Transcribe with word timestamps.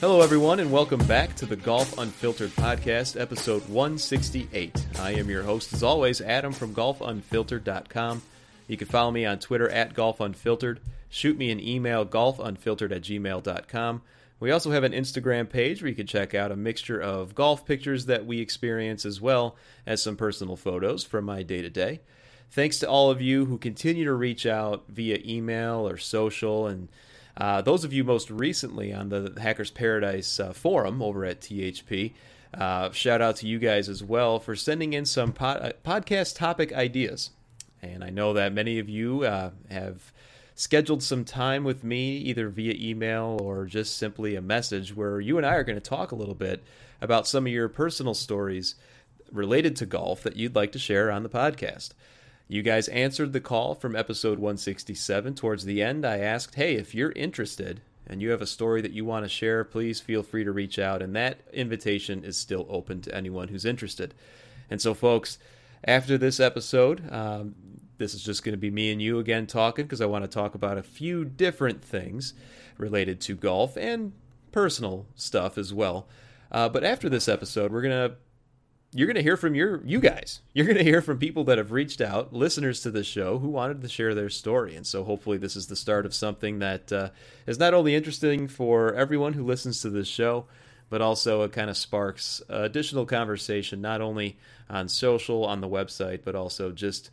Hello, 0.00 0.22
everyone, 0.22 0.60
and 0.60 0.72
welcome 0.72 1.04
back 1.06 1.36
to 1.36 1.44
the 1.44 1.56
Golf 1.56 1.98
Unfiltered 1.98 2.52
podcast, 2.52 3.20
episode 3.20 3.60
168. 3.68 4.86
I 4.98 5.12
am 5.12 5.28
your 5.28 5.42
host, 5.42 5.74
as 5.74 5.82
always, 5.82 6.22
Adam 6.22 6.54
from 6.54 6.74
golfunfiltered.com. 6.74 8.22
You 8.66 8.78
can 8.78 8.88
follow 8.88 9.10
me 9.10 9.26
on 9.26 9.40
Twitter 9.40 9.68
at 9.68 9.92
golfunfiltered. 9.92 10.78
Shoot 11.10 11.36
me 11.36 11.50
an 11.50 11.60
email, 11.60 12.06
golfunfiltered 12.06 12.92
at 12.92 13.02
gmail.com. 13.02 14.00
We 14.40 14.50
also 14.50 14.70
have 14.70 14.84
an 14.84 14.92
Instagram 14.92 15.50
page 15.50 15.82
where 15.82 15.90
you 15.90 15.94
can 15.94 16.06
check 16.06 16.34
out 16.34 16.50
a 16.50 16.56
mixture 16.56 16.98
of 16.98 17.34
golf 17.34 17.66
pictures 17.66 18.06
that 18.06 18.24
we 18.24 18.40
experience 18.40 19.04
as 19.04 19.20
well 19.20 19.54
as 19.86 20.02
some 20.02 20.16
personal 20.16 20.56
photos 20.56 21.04
from 21.04 21.26
my 21.26 21.42
day 21.42 21.60
to 21.60 21.68
day. 21.68 22.00
Thanks 22.50 22.78
to 22.78 22.88
all 22.88 23.10
of 23.10 23.20
you 23.20 23.44
who 23.44 23.58
continue 23.58 24.06
to 24.06 24.14
reach 24.14 24.46
out 24.46 24.84
via 24.88 25.18
email 25.26 25.86
or 25.86 25.98
social 25.98 26.66
and 26.66 26.88
uh, 27.40 27.62
those 27.62 27.84
of 27.84 27.92
you 27.92 28.04
most 28.04 28.30
recently 28.30 28.92
on 28.92 29.08
the 29.08 29.34
Hackers 29.40 29.70
Paradise 29.70 30.38
uh, 30.38 30.52
forum 30.52 31.00
over 31.00 31.24
at 31.24 31.40
THP, 31.40 32.12
uh, 32.52 32.90
shout 32.90 33.22
out 33.22 33.36
to 33.36 33.46
you 33.46 33.58
guys 33.58 33.88
as 33.88 34.02
well 34.02 34.38
for 34.38 34.54
sending 34.54 34.92
in 34.92 35.06
some 35.06 35.32
pod- 35.32 35.62
uh, 35.62 35.72
podcast 35.84 36.36
topic 36.36 36.72
ideas. 36.72 37.30
And 37.80 38.04
I 38.04 38.10
know 38.10 38.34
that 38.34 38.52
many 38.52 38.78
of 38.78 38.90
you 38.90 39.22
uh, 39.22 39.50
have 39.70 40.12
scheduled 40.54 41.02
some 41.02 41.24
time 41.24 41.64
with 41.64 41.82
me, 41.82 42.18
either 42.18 42.50
via 42.50 42.74
email 42.76 43.38
or 43.40 43.64
just 43.64 43.96
simply 43.96 44.36
a 44.36 44.42
message, 44.42 44.94
where 44.94 45.18
you 45.18 45.38
and 45.38 45.46
I 45.46 45.54
are 45.54 45.64
going 45.64 45.80
to 45.80 45.80
talk 45.80 46.12
a 46.12 46.16
little 46.16 46.34
bit 46.34 46.62
about 47.00 47.26
some 47.26 47.46
of 47.46 47.52
your 47.52 47.70
personal 47.70 48.12
stories 48.12 48.74
related 49.32 49.76
to 49.76 49.86
golf 49.86 50.22
that 50.24 50.36
you'd 50.36 50.54
like 50.54 50.72
to 50.72 50.78
share 50.78 51.10
on 51.10 51.22
the 51.22 51.30
podcast. 51.30 51.92
You 52.50 52.62
guys 52.62 52.88
answered 52.88 53.32
the 53.32 53.40
call 53.40 53.76
from 53.76 53.94
episode 53.94 54.40
167. 54.40 55.36
Towards 55.36 55.64
the 55.64 55.80
end, 55.80 56.04
I 56.04 56.18
asked, 56.18 56.56
hey, 56.56 56.74
if 56.74 56.96
you're 56.96 57.12
interested 57.12 57.80
and 58.08 58.20
you 58.20 58.30
have 58.30 58.42
a 58.42 58.46
story 58.46 58.80
that 58.80 58.90
you 58.90 59.04
want 59.04 59.24
to 59.24 59.28
share, 59.28 59.62
please 59.62 60.00
feel 60.00 60.24
free 60.24 60.42
to 60.42 60.50
reach 60.50 60.76
out. 60.76 61.00
And 61.00 61.14
that 61.14 61.42
invitation 61.52 62.24
is 62.24 62.36
still 62.36 62.66
open 62.68 63.02
to 63.02 63.14
anyone 63.14 63.46
who's 63.46 63.64
interested. 63.64 64.14
And 64.68 64.82
so, 64.82 64.94
folks, 64.94 65.38
after 65.84 66.18
this 66.18 66.40
episode, 66.40 67.08
um, 67.12 67.54
this 67.98 68.14
is 68.14 68.24
just 68.24 68.42
going 68.42 68.54
to 68.54 68.58
be 68.58 68.72
me 68.72 68.90
and 68.90 69.00
you 69.00 69.20
again 69.20 69.46
talking 69.46 69.84
because 69.84 70.00
I 70.00 70.06
want 70.06 70.24
to 70.24 70.28
talk 70.28 70.56
about 70.56 70.76
a 70.76 70.82
few 70.82 71.24
different 71.24 71.84
things 71.84 72.34
related 72.78 73.20
to 73.20 73.36
golf 73.36 73.76
and 73.76 74.12
personal 74.50 75.06
stuff 75.14 75.56
as 75.56 75.72
well. 75.72 76.08
Uh, 76.50 76.68
but 76.68 76.82
after 76.82 77.08
this 77.08 77.28
episode, 77.28 77.70
we're 77.70 77.82
going 77.82 78.10
to 78.10 78.16
you're 78.92 79.06
going 79.06 79.16
to 79.16 79.22
hear 79.22 79.36
from 79.36 79.54
your 79.54 79.80
you 79.84 80.00
guys. 80.00 80.40
You're 80.52 80.66
going 80.66 80.78
to 80.78 80.84
hear 80.84 81.00
from 81.00 81.18
people 81.18 81.44
that 81.44 81.58
have 81.58 81.70
reached 81.70 82.00
out, 82.00 82.32
listeners 82.32 82.80
to 82.82 82.90
the 82.90 83.04
show 83.04 83.38
who 83.38 83.48
wanted 83.48 83.82
to 83.82 83.88
share 83.88 84.14
their 84.14 84.30
story. 84.30 84.74
And 84.74 84.86
so 84.86 85.04
hopefully 85.04 85.38
this 85.38 85.54
is 85.54 85.68
the 85.68 85.76
start 85.76 86.06
of 86.06 86.14
something 86.14 86.58
that 86.58 86.92
uh, 86.92 87.10
is 87.46 87.58
not 87.58 87.72
only 87.72 87.94
interesting 87.94 88.48
for 88.48 88.92
everyone 88.94 89.34
who 89.34 89.44
listens 89.44 89.80
to 89.82 89.90
this 89.90 90.08
show, 90.08 90.46
but 90.88 91.00
also 91.00 91.42
it 91.42 91.52
kind 91.52 91.70
of 91.70 91.76
sparks 91.76 92.42
additional 92.48 93.06
conversation 93.06 93.80
not 93.80 94.00
only 94.00 94.36
on 94.68 94.88
social, 94.88 95.44
on 95.44 95.60
the 95.60 95.68
website, 95.68 96.20
but 96.24 96.34
also 96.34 96.72
just 96.72 97.10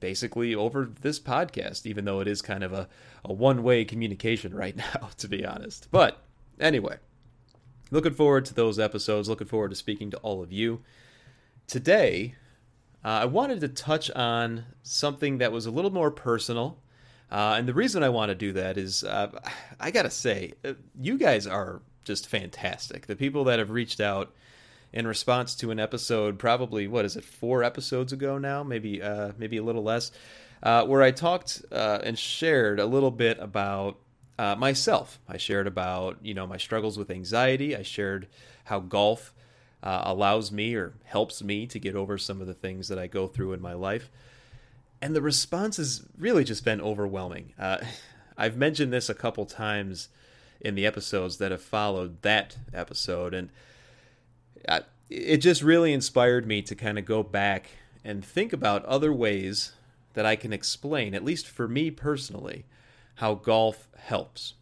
basically 0.00 0.54
over 0.54 0.90
this 1.02 1.20
podcast, 1.20 1.84
even 1.84 2.06
though 2.06 2.20
it 2.20 2.28
is 2.28 2.40
kind 2.40 2.64
of 2.64 2.72
a, 2.72 2.88
a 3.24 3.32
one 3.32 3.62
way 3.62 3.84
communication 3.84 4.54
right 4.54 4.76
now, 4.94 5.10
to 5.18 5.28
be 5.28 5.44
honest. 5.44 5.88
But 5.90 6.22
anyway, 6.58 6.96
looking 7.94 8.12
forward 8.12 8.44
to 8.44 8.54
those 8.54 8.78
episodes. 8.78 9.28
Looking 9.28 9.46
forward 9.46 9.70
to 9.70 9.76
speaking 9.76 10.10
to 10.10 10.16
all 10.18 10.42
of 10.42 10.52
you. 10.52 10.82
Today, 11.68 12.34
uh, 13.04 13.08
I 13.22 13.24
wanted 13.26 13.60
to 13.60 13.68
touch 13.68 14.10
on 14.10 14.64
something 14.82 15.38
that 15.38 15.52
was 15.52 15.64
a 15.64 15.70
little 15.70 15.92
more 15.92 16.10
personal. 16.10 16.78
Uh, 17.30 17.54
and 17.56 17.68
the 17.68 17.72
reason 17.72 18.02
I 18.02 18.08
want 18.08 18.30
to 18.30 18.34
do 18.34 18.52
that 18.52 18.76
is 18.76 19.04
uh, 19.04 19.30
I 19.78 19.92
got 19.92 20.02
to 20.02 20.10
say, 20.10 20.54
uh, 20.64 20.74
you 21.00 21.16
guys 21.16 21.46
are 21.46 21.82
just 22.02 22.26
fantastic. 22.26 23.06
The 23.06 23.16
people 23.16 23.44
that 23.44 23.60
have 23.60 23.70
reached 23.70 24.00
out 24.00 24.34
in 24.92 25.06
response 25.06 25.54
to 25.56 25.70
an 25.70 25.78
episode, 25.78 26.36
probably, 26.36 26.88
what 26.88 27.04
is 27.04 27.16
it, 27.16 27.24
four 27.24 27.62
episodes 27.62 28.12
ago 28.12 28.38
now? 28.38 28.64
Maybe, 28.64 29.00
uh, 29.00 29.32
maybe 29.38 29.56
a 29.56 29.62
little 29.62 29.84
less. 29.84 30.10
Uh, 30.64 30.84
where 30.84 31.02
I 31.02 31.12
talked 31.12 31.62
and 31.70 32.18
shared 32.18 32.80
a 32.80 32.86
little 32.86 33.10
bit 33.12 33.38
about 33.38 33.98
uh, 34.38 34.56
myself. 34.56 35.18
I 35.28 35.36
shared 35.36 35.66
about 35.66 36.18
you 36.22 36.34
know 36.34 36.46
my 36.46 36.56
struggles 36.56 36.98
with 36.98 37.10
anxiety. 37.10 37.76
I 37.76 37.82
shared 37.82 38.28
how 38.64 38.80
golf 38.80 39.32
uh, 39.82 40.02
allows 40.04 40.50
me 40.50 40.74
or 40.74 40.94
helps 41.04 41.42
me 41.42 41.66
to 41.66 41.78
get 41.78 41.94
over 41.94 42.16
some 42.18 42.40
of 42.40 42.46
the 42.46 42.54
things 42.54 42.88
that 42.88 42.98
I 42.98 43.06
go 43.06 43.26
through 43.26 43.52
in 43.52 43.60
my 43.60 43.74
life. 43.74 44.10
And 45.02 45.14
the 45.14 45.22
response 45.22 45.76
has 45.76 46.06
really 46.16 46.44
just 46.44 46.64
been 46.64 46.80
overwhelming. 46.80 47.52
Uh, 47.58 47.78
I've 48.36 48.56
mentioned 48.56 48.92
this 48.92 49.08
a 49.08 49.14
couple 49.14 49.46
times 49.46 50.08
in 50.60 50.74
the 50.74 50.86
episodes 50.86 51.36
that 51.36 51.50
have 51.50 51.62
followed 51.62 52.22
that 52.22 52.56
episode, 52.72 53.34
and 53.34 53.50
I, 54.68 54.80
it 55.10 55.36
just 55.36 55.62
really 55.62 55.92
inspired 55.92 56.46
me 56.46 56.62
to 56.62 56.74
kind 56.74 56.98
of 56.98 57.04
go 57.04 57.22
back 57.22 57.68
and 58.02 58.24
think 58.24 58.52
about 58.52 58.84
other 58.86 59.12
ways 59.12 59.72
that 60.14 60.26
I 60.26 60.36
can 60.36 60.52
explain, 60.52 61.14
at 61.14 61.24
least 61.24 61.46
for 61.46 61.68
me 61.68 61.90
personally, 61.90 62.64
how 63.16 63.34
golf 63.34 63.88
helps. 63.96 64.54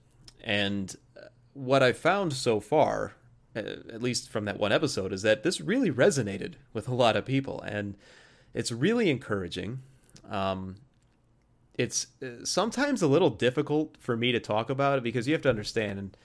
And 0.43 0.95
what 1.55 1.83
I've 1.83 1.99
found 1.99 2.33
so 2.33 2.61
far, 2.61 3.15
uh, 3.55 3.61
at 3.61 4.03
least 4.03 4.29
from 4.29 4.45
that 4.47 4.59
one 4.59 4.73
episode, 4.73 5.13
is 5.13 5.23
that 5.23 5.43
this 5.43 5.61
really 5.61 5.91
resonated 5.91 6.55
with 6.73 6.89
a 6.89 6.95
lot 6.95 7.17
of 7.17 7.25
people. 7.25 7.61
And 7.63 7.97
it's 8.55 8.73
really 8.73 9.11
encouraging. 9.11 9.81
Um, 10.31 10.77
it's 11.75 12.09
uh, 12.23 12.45
sometimes 12.45 13.03
a 13.03 13.07
little 13.07 13.31
difficult 13.31 13.97
for 13.99 14.17
me 14.17 14.33
to 14.33 14.41
talk 14.41 14.71
about 14.71 14.99
it 14.99 15.05
because 15.05 15.27
you 15.27 15.33
have 15.33 15.43
to 15.43 15.51
understand 15.51 16.17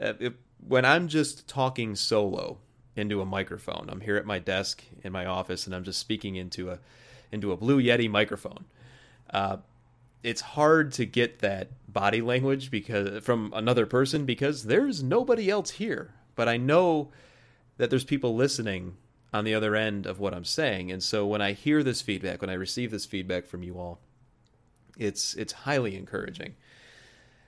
uh, 0.00 0.14
it, 0.18 0.34
when 0.66 0.84
I'm 0.84 1.08
just 1.08 1.48
talking 1.48 1.94
solo 1.94 2.58
into 2.96 3.20
a 3.20 3.26
microphone, 3.26 3.88
I'm 3.90 4.00
here 4.00 4.16
at 4.16 4.26
my 4.26 4.38
desk 4.38 4.82
in 5.04 5.12
my 5.12 5.24
office 5.24 5.66
and 5.66 5.74
I'm 5.74 5.84
just 5.84 6.00
speaking 6.00 6.36
into 6.36 6.70
a 6.70 6.78
into 7.30 7.52
a 7.52 7.56
Blue 7.56 7.80
Yeti 7.80 8.10
microphone. 8.10 8.64
Uh, 9.30 9.58
it's 10.22 10.40
hard 10.40 10.92
to 10.92 11.04
get 11.04 11.38
that 11.40 11.68
body 11.90 12.20
language 12.20 12.70
because 12.70 13.22
from 13.24 13.52
another 13.54 13.86
person 13.86 14.24
because 14.24 14.64
there's 14.64 15.02
nobody 15.02 15.50
else 15.50 15.70
here. 15.70 16.14
But 16.34 16.48
I 16.48 16.56
know 16.56 17.10
that 17.76 17.90
there's 17.90 18.04
people 18.04 18.34
listening 18.34 18.96
on 19.32 19.44
the 19.44 19.54
other 19.54 19.76
end 19.76 20.06
of 20.06 20.18
what 20.18 20.34
I'm 20.34 20.44
saying. 20.44 20.90
And 20.90 21.02
so 21.02 21.26
when 21.26 21.42
I 21.42 21.52
hear 21.52 21.82
this 21.82 22.00
feedback, 22.00 22.40
when 22.40 22.50
I 22.50 22.54
receive 22.54 22.90
this 22.90 23.06
feedback 23.06 23.46
from 23.46 23.62
you 23.62 23.78
all, 23.78 24.00
it's 24.96 25.34
it's 25.34 25.52
highly 25.52 25.96
encouraging. 25.96 26.54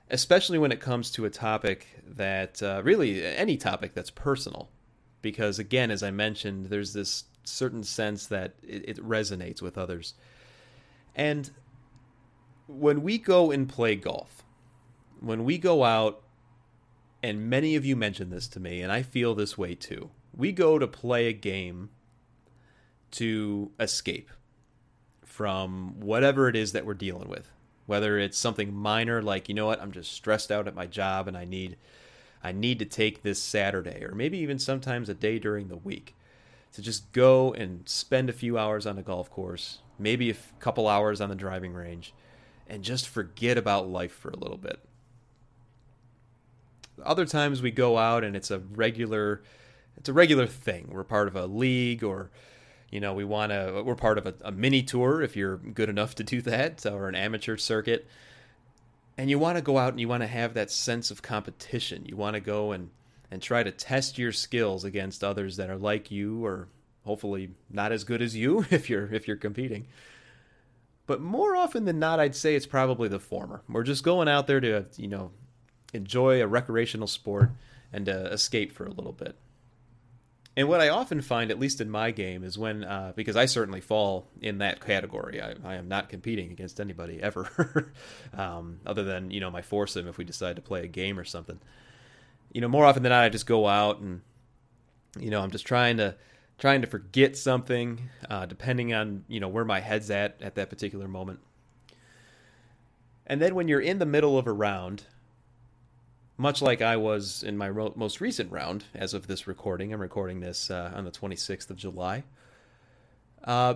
Especially 0.09 0.59
when 0.59 0.73
it 0.73 0.81
comes 0.81 1.11
to 1.13 1.25
a 1.25 1.31
topic 1.31 1.87
that 2.05 2.63
uh, 2.63 2.81
really 2.85 3.25
any 3.25 3.57
topic 3.57 3.95
that's 3.95 4.11
personal, 4.11 4.69
because 5.23 5.59
again, 5.59 5.91
as 5.91 6.03
I 6.03 6.11
mentioned, 6.11 6.67
there's 6.67 6.93
this 6.93 7.25
certain 7.45 7.85
sense 7.85 8.27
that 8.27 8.55
it, 8.63 8.89
it 8.89 8.97
resonates 8.97 9.63
with 9.63 9.79
others, 9.79 10.15
and 11.15 11.51
when 12.79 13.03
we 13.03 13.19
go 13.19 13.51
and 13.51 13.69
play 13.69 13.97
golf, 13.97 14.45
when 15.21 15.45
we 15.45 15.59
go 15.59 15.85
out, 15.85 16.23
and 17.23 17.51
many 17.51 17.77
of 17.77 17.85
you 17.85 17.97
mentioned 17.97 18.33
this 18.33 18.49
to 18.49 18.61
me, 18.61 18.81
and 18.81 18.91
I 18.91 19.03
feel 19.03 19.35
this 19.35 19.59
way 19.59 19.75
too. 19.75 20.11
We 20.35 20.53
go 20.53 20.79
to 20.79 20.87
play 20.87 21.27
a 21.27 21.33
game 21.33 21.91
to 23.13 23.73
escape 23.79 24.31
from 25.25 25.99
whatever 26.01 26.49
it 26.49 26.57
is 26.57 26.73
that 26.73 26.87
we're 26.87 26.95
dealing 26.95 27.29
with. 27.29 27.51
Whether 27.87 28.19
it's 28.19 28.39
something 28.39 28.73
minor 28.73 29.21
like, 29.21 29.49
you 29.49 29.55
know 29.55 29.67
what, 29.67 29.83
I'm 29.83 29.93
just 29.93 30.13
stressed 30.13 30.53
out 30.53 30.69
at 30.69 30.75
my 30.75 30.87
job 30.87 31.27
and 31.27 31.37
I 31.37 31.45
need 31.45 31.77
I 32.43 32.53
need 32.53 32.79
to 32.79 32.87
take 32.87 33.23
this 33.23 33.43
Saturday 33.43 34.03
or 34.03 34.15
maybe 34.15 34.39
even 34.39 34.59
sometimes 34.59 35.09
a 35.11 35.15
day 35.15 35.39
during 35.39 35.69
the 35.69 35.77
week 35.77 36.15
to 36.73 36.81
just 36.81 37.13
go 37.13 37.53
and 37.53 37.87
spend 37.87 38.31
a 38.31 38.35
few 38.35 38.57
hours 38.57 38.87
on 38.87 38.97
a 38.97 39.03
golf 39.03 39.29
course, 39.29 39.81
maybe 39.99 40.31
a 40.31 40.37
couple 40.59 40.89
hours 40.89 41.21
on 41.21 41.29
the 41.29 41.35
driving 41.35 41.75
range 41.75 42.15
and 42.71 42.85
just 42.85 43.09
forget 43.09 43.59
about 43.59 43.91
life 43.91 44.13
for 44.13 44.31
a 44.31 44.37
little 44.37 44.57
bit. 44.57 44.79
Other 47.05 47.27
times 47.27 47.61
we 47.61 47.73
go 47.73 47.99
out 47.99 48.23
and 48.23 48.37
it's 48.37 48.51
a 48.51 48.61
regular 48.61 49.43
it's 49.97 50.09
a 50.09 50.13
regular 50.13 50.47
thing. 50.47 50.89
We're 50.91 51.05
part 51.05 51.29
of 51.29 51.37
a 51.37 51.47
league 51.47 52.05
or 52.05 52.31
you 52.91 53.01
know, 53.01 53.13
we 53.13 53.25
want 53.25 53.51
to 53.51 53.83
we're 53.85 53.97
part 53.97 54.19
of 54.19 54.27
a, 54.27 54.35
a 54.43 54.53
mini 54.53 54.83
tour 54.83 55.21
if 55.21 55.37
you're 55.37 55.57
good 55.57 55.89
enough 55.89 56.15
to 56.17 56.25
do 56.25 56.41
that 56.43 56.87
or 56.91 57.09
an 57.09 57.17
amateur 57.17 57.57
circuit. 57.57 58.07
and 59.19 59.29
you 59.29 59.39
want 59.39 59.57
to 59.57 59.63
go 59.63 59.77
out 59.77 59.93
and 59.93 60.01
you 60.01 60.09
want 60.09 60.23
to 60.23 60.29
have 60.29 60.55
that 60.55 60.71
sense 60.71 61.11
of 61.11 61.23
competition. 61.23 62.07
You 62.07 62.17
want 62.17 62.35
to 62.35 62.41
go 62.41 62.71
and 62.73 62.91
and 63.33 63.43
try 63.43 63.65
to 63.65 63.73
test 63.73 64.17
your 64.17 64.33
skills 64.33 64.85
against 64.85 65.25
others 65.25 65.57
that 65.57 65.71
are 65.71 65.79
like 65.79 66.11
you 66.11 66.45
or 66.45 66.69
hopefully 67.05 67.51
not 67.69 67.91
as 67.91 68.05
good 68.05 68.23
as 68.23 68.37
you 68.37 68.65
if 68.71 68.89
you're 68.89 69.13
if 69.13 69.27
you're 69.27 69.37
competing. 69.37 69.89
But 71.11 71.21
more 71.21 71.57
often 71.57 71.87
than 71.87 71.99
not, 71.99 72.21
I'd 72.21 72.37
say 72.37 72.55
it's 72.55 72.69
probably 72.69 73.09
the 73.09 73.19
former. 73.19 73.63
We're 73.69 73.83
just 73.83 74.05
going 74.05 74.29
out 74.29 74.47
there 74.47 74.61
to, 74.61 74.87
you 74.97 75.09
know, 75.09 75.33
enjoy 75.93 76.41
a 76.41 76.47
recreational 76.47 77.09
sport 77.09 77.51
and 77.93 78.09
uh, 78.09 78.29
escape 78.31 78.71
for 78.71 78.87
a 78.87 78.93
little 78.93 79.11
bit. 79.11 79.35
And 80.57 80.69
what 80.69 80.81
I 80.81 80.91
often 80.91 81.21
find, 81.21 81.51
at 81.51 81.59
least 81.59 81.81
in 81.81 81.91
my 81.91 82.13
game, 82.13 82.45
is 82.45 82.57
when, 82.57 82.85
uh, 82.85 83.13
because 83.17 83.35
I 83.35 83.47
certainly 83.47 83.81
fall 83.81 84.29
in 84.41 84.59
that 84.59 84.79
category, 84.79 85.43
I, 85.43 85.57
I 85.65 85.75
am 85.75 85.89
not 85.89 86.11
competing 86.11 86.53
against 86.53 86.79
anybody 86.79 87.21
ever, 87.21 87.93
um, 88.33 88.79
other 88.87 89.03
than, 89.03 89.33
you 89.33 89.41
know, 89.41 89.51
my 89.51 89.63
foursome 89.63 90.07
if 90.07 90.17
we 90.17 90.23
decide 90.23 90.55
to 90.55 90.63
play 90.63 90.85
a 90.85 90.87
game 90.87 91.19
or 91.19 91.25
something. 91.25 91.59
You 92.53 92.61
know, 92.61 92.69
more 92.69 92.87
often 92.87 93.03
than 93.03 93.11
not, 93.11 93.25
I 93.25 93.31
just 93.31 93.47
go 93.47 93.67
out 93.67 93.99
and, 93.99 94.21
you 95.19 95.31
know, 95.31 95.41
I'm 95.41 95.51
just 95.51 95.67
trying 95.67 95.97
to 95.97 96.15
trying 96.61 96.83
to 96.83 96.87
forget 96.87 97.37
something, 97.37 98.11
uh, 98.29 98.47
depending 98.47 98.95
on 98.95 99.25
you 99.27 99.41
know 99.41 99.49
where 99.49 99.65
my 99.65 99.81
head's 99.81 100.11
at 100.11 100.41
at 100.41 100.55
that 100.55 100.71
particular 100.71 101.09
moment. 101.09 101.41
And 103.27 103.41
then 103.41 103.55
when 103.55 103.67
you're 103.67 103.81
in 103.81 103.99
the 103.99 104.07
middle 104.07 104.39
of 104.39 104.47
a 104.47 104.53
round, 104.53 105.05
much 106.37 106.61
like 106.61 106.83
I 106.83 106.97
was 106.97 107.43
in 107.43 107.57
my 107.57 107.69
ro- 107.69 107.93
most 107.97 108.21
recent 108.21 108.53
round, 108.53 108.85
as 108.95 109.15
of 109.15 109.27
this 109.27 109.47
recording, 109.47 109.93
I'm 109.93 110.01
recording 110.01 110.41
this 110.41 110.71
uh, 110.71 110.93
on 110.95 111.05
the 111.05 111.11
26th 111.11 111.71
of 111.71 111.77
July. 111.77 112.25
Uh, 113.43 113.75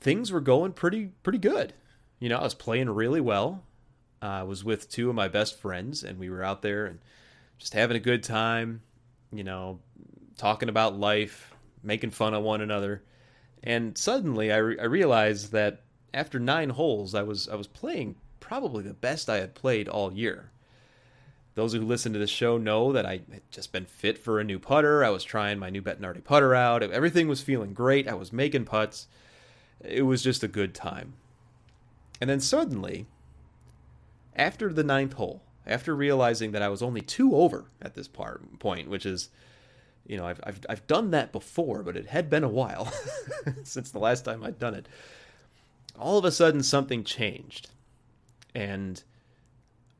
things 0.00 0.32
were 0.32 0.40
going 0.40 0.72
pretty 0.72 1.12
pretty 1.22 1.38
good. 1.38 1.74
You 2.18 2.28
know, 2.28 2.38
I 2.38 2.42
was 2.42 2.54
playing 2.54 2.90
really 2.90 3.20
well. 3.20 3.62
Uh, 4.20 4.26
I 4.26 4.42
was 4.42 4.64
with 4.64 4.90
two 4.90 5.10
of 5.10 5.14
my 5.14 5.28
best 5.28 5.60
friends, 5.60 6.02
and 6.02 6.18
we 6.18 6.28
were 6.28 6.42
out 6.42 6.62
there 6.62 6.86
and 6.86 6.98
just 7.58 7.74
having 7.74 7.96
a 7.96 8.00
good 8.00 8.24
time. 8.24 8.82
You 9.32 9.44
know, 9.44 9.78
talking 10.36 10.68
about 10.68 10.98
life, 10.98 11.53
making 11.84 12.10
fun 12.10 12.34
of 12.34 12.42
one 12.42 12.60
another. 12.60 13.02
And 13.62 13.96
suddenly, 13.96 14.52
I, 14.52 14.56
re- 14.58 14.78
I 14.78 14.84
realized 14.84 15.52
that 15.52 15.82
after 16.12 16.38
nine 16.38 16.70
holes, 16.70 17.14
I 17.14 17.22
was 17.22 17.48
I 17.48 17.54
was 17.54 17.66
playing 17.66 18.16
probably 18.40 18.84
the 18.84 18.94
best 18.94 19.30
I 19.30 19.38
had 19.38 19.54
played 19.54 19.88
all 19.88 20.12
year. 20.12 20.50
Those 21.54 21.72
who 21.72 21.80
listen 21.80 22.12
to 22.12 22.18
this 22.18 22.30
show 22.30 22.58
know 22.58 22.92
that 22.92 23.06
I 23.06 23.20
had 23.30 23.42
just 23.50 23.72
been 23.72 23.86
fit 23.86 24.18
for 24.18 24.40
a 24.40 24.44
new 24.44 24.58
putter. 24.58 25.04
I 25.04 25.10
was 25.10 25.22
trying 25.22 25.58
my 25.58 25.70
new 25.70 25.82
Bettinardi 25.82 26.24
putter 26.24 26.54
out. 26.54 26.82
Everything 26.82 27.28
was 27.28 27.40
feeling 27.40 27.72
great. 27.72 28.08
I 28.08 28.14
was 28.14 28.32
making 28.32 28.64
putts. 28.64 29.06
It 29.80 30.02
was 30.02 30.22
just 30.22 30.42
a 30.42 30.48
good 30.48 30.74
time. 30.74 31.14
And 32.20 32.28
then 32.28 32.40
suddenly, 32.40 33.06
after 34.34 34.72
the 34.72 34.84
ninth 34.84 35.14
hole, 35.14 35.42
after 35.66 35.94
realizing 35.94 36.52
that 36.52 36.62
I 36.62 36.68
was 36.68 36.82
only 36.82 37.00
two 37.00 37.34
over 37.36 37.66
at 37.80 37.94
this 37.94 38.08
part, 38.08 38.58
point, 38.58 38.88
which 38.88 39.06
is, 39.06 39.30
you 40.06 40.16
know, 40.16 40.26
I've, 40.26 40.40
I've, 40.44 40.60
I've 40.68 40.86
done 40.86 41.10
that 41.12 41.32
before, 41.32 41.82
but 41.82 41.96
it 41.96 42.06
had 42.06 42.28
been 42.28 42.44
a 42.44 42.48
while 42.48 42.92
since 43.62 43.90
the 43.90 43.98
last 43.98 44.24
time 44.24 44.44
I'd 44.44 44.58
done 44.58 44.74
it. 44.74 44.86
All 45.98 46.18
of 46.18 46.24
a 46.24 46.32
sudden, 46.32 46.62
something 46.62 47.04
changed. 47.04 47.70
And 48.54 49.02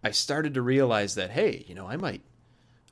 I 0.02 0.10
started 0.10 0.54
to 0.54 0.62
realize 0.62 1.14
that 1.14 1.30
hey, 1.30 1.64
you 1.66 1.74
know, 1.74 1.86
I 1.86 1.96
might 1.96 2.22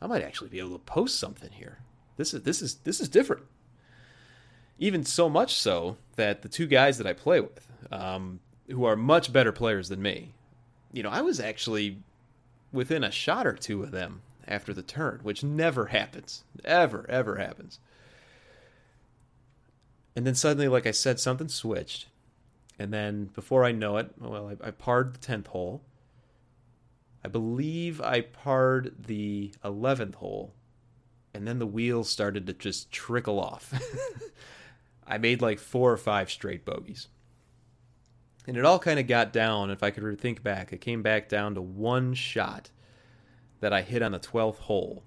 I 0.00 0.06
might 0.06 0.22
actually 0.22 0.50
be 0.50 0.58
able 0.58 0.72
to 0.72 0.78
post 0.78 1.18
something 1.18 1.50
here. 1.52 1.78
This 2.16 2.34
is 2.34 2.42
this 2.42 2.62
is 2.62 2.76
this 2.76 3.00
is 3.00 3.08
different. 3.08 3.44
Even 4.78 5.04
so 5.04 5.28
much 5.28 5.54
so 5.54 5.98
that 6.16 6.42
the 6.42 6.48
two 6.48 6.66
guys 6.66 6.98
that 6.98 7.06
I 7.06 7.12
play 7.12 7.40
with, 7.40 7.70
um, 7.92 8.40
who 8.68 8.84
are 8.84 8.96
much 8.96 9.32
better 9.32 9.52
players 9.52 9.88
than 9.88 10.02
me, 10.02 10.32
you 10.92 11.02
know, 11.02 11.10
I 11.10 11.20
was 11.20 11.38
actually 11.38 11.98
within 12.72 13.04
a 13.04 13.10
shot 13.10 13.46
or 13.46 13.52
two 13.52 13.82
of 13.82 13.90
them 13.90 14.22
after 14.46 14.72
the 14.74 14.82
turn, 14.82 15.20
which 15.22 15.44
never 15.44 15.86
happens, 15.86 16.44
ever 16.64 17.06
ever 17.08 17.36
happens. 17.36 17.78
And 20.14 20.26
then 20.26 20.34
suddenly, 20.34 20.68
like 20.68 20.86
I 20.86 20.90
said, 20.90 21.18
something 21.18 21.48
switched, 21.48 22.06
and 22.78 22.92
then 22.92 23.26
before 23.26 23.64
I 23.64 23.72
know 23.72 23.96
it, 23.96 24.10
well, 24.18 24.48
I, 24.48 24.68
I 24.68 24.70
parred 24.70 25.14
the 25.14 25.18
tenth 25.18 25.48
hole 25.48 25.82
I 27.24 27.28
believe 27.28 28.00
I 28.00 28.20
parred 28.20 28.94
the 29.06 29.52
11th 29.64 30.16
hole, 30.16 30.54
and 31.32 31.46
then 31.46 31.58
the 31.58 31.66
wheels 31.66 32.08
started 32.10 32.46
to 32.46 32.52
just 32.52 32.90
trickle 32.90 33.38
off. 33.38 33.72
I 35.06 35.18
made 35.18 35.40
like 35.40 35.58
four 35.58 35.92
or 35.92 35.96
five 35.96 36.30
straight 36.30 36.64
bogeys. 36.64 37.08
And 38.46 38.56
it 38.56 38.64
all 38.64 38.80
kind 38.80 38.98
of 38.98 39.06
got 39.06 39.32
down, 39.32 39.70
if 39.70 39.84
I 39.84 39.90
could 39.90 40.20
think 40.20 40.42
back, 40.42 40.72
it 40.72 40.80
came 40.80 41.02
back 41.02 41.28
down 41.28 41.54
to 41.54 41.62
one 41.62 42.14
shot 42.14 42.70
that 43.62 43.72
I 43.72 43.82
hit 43.82 44.02
on 44.02 44.10
the 44.10 44.18
12th 44.18 44.58
hole. 44.58 45.04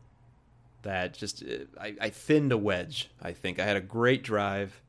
That 0.84 1.13
just, 1.13 1.44
I, 1.80 1.96
I 2.00 2.10
thinned 2.10 2.52
a 2.52 2.57
wedge, 2.57 3.12
I 3.22 3.34
think. 3.34 3.60
I 3.60 3.66
had 3.66 3.75
a 3.75 3.81
great 3.81 4.24
drive. 4.24 4.81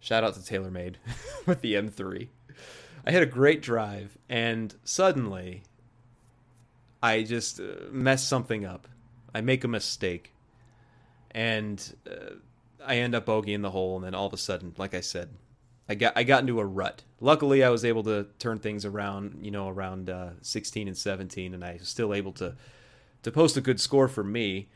Shout 0.00 0.24
out 0.24 0.34
to 0.34 0.40
TaylorMade 0.40 0.94
with 1.46 1.60
the 1.60 1.74
M3. 1.74 2.28
I 3.04 3.10
had 3.10 3.22
a 3.22 3.26
great 3.26 3.60
drive, 3.60 4.16
and 4.28 4.74
suddenly 4.84 5.64
I 7.02 7.24
just 7.24 7.60
uh, 7.60 7.90
mess 7.90 8.26
something 8.26 8.64
up. 8.64 8.88
I 9.34 9.42
make 9.42 9.62
a 9.62 9.68
mistake, 9.68 10.32
and 11.32 11.94
uh, 12.10 12.36
I 12.84 12.96
end 12.96 13.14
up 13.14 13.26
bogeying 13.26 13.62
the 13.62 13.70
hole, 13.70 13.96
and 13.96 14.04
then 14.04 14.14
all 14.14 14.26
of 14.26 14.32
a 14.32 14.38
sudden, 14.38 14.74
like 14.78 14.94
I 14.94 15.02
said, 15.02 15.28
I 15.88 15.94
got 15.94 16.14
I 16.16 16.24
got 16.24 16.40
into 16.40 16.60
a 16.60 16.64
rut. 16.64 17.02
Luckily, 17.20 17.62
I 17.62 17.70
was 17.70 17.84
able 17.84 18.02
to 18.04 18.26
turn 18.38 18.58
things 18.58 18.84
around. 18.84 19.38
You 19.40 19.50
know, 19.50 19.68
around 19.68 20.10
uh, 20.10 20.30
16 20.42 20.88
and 20.88 20.96
17, 20.96 21.54
and 21.54 21.64
I 21.64 21.74
was 21.78 21.88
still 21.88 22.12
able 22.12 22.32
to 22.34 22.56
to 23.22 23.32
post 23.32 23.56
a 23.56 23.60
good 23.60 23.80
score 23.80 24.08
for 24.08 24.24
me. 24.24 24.68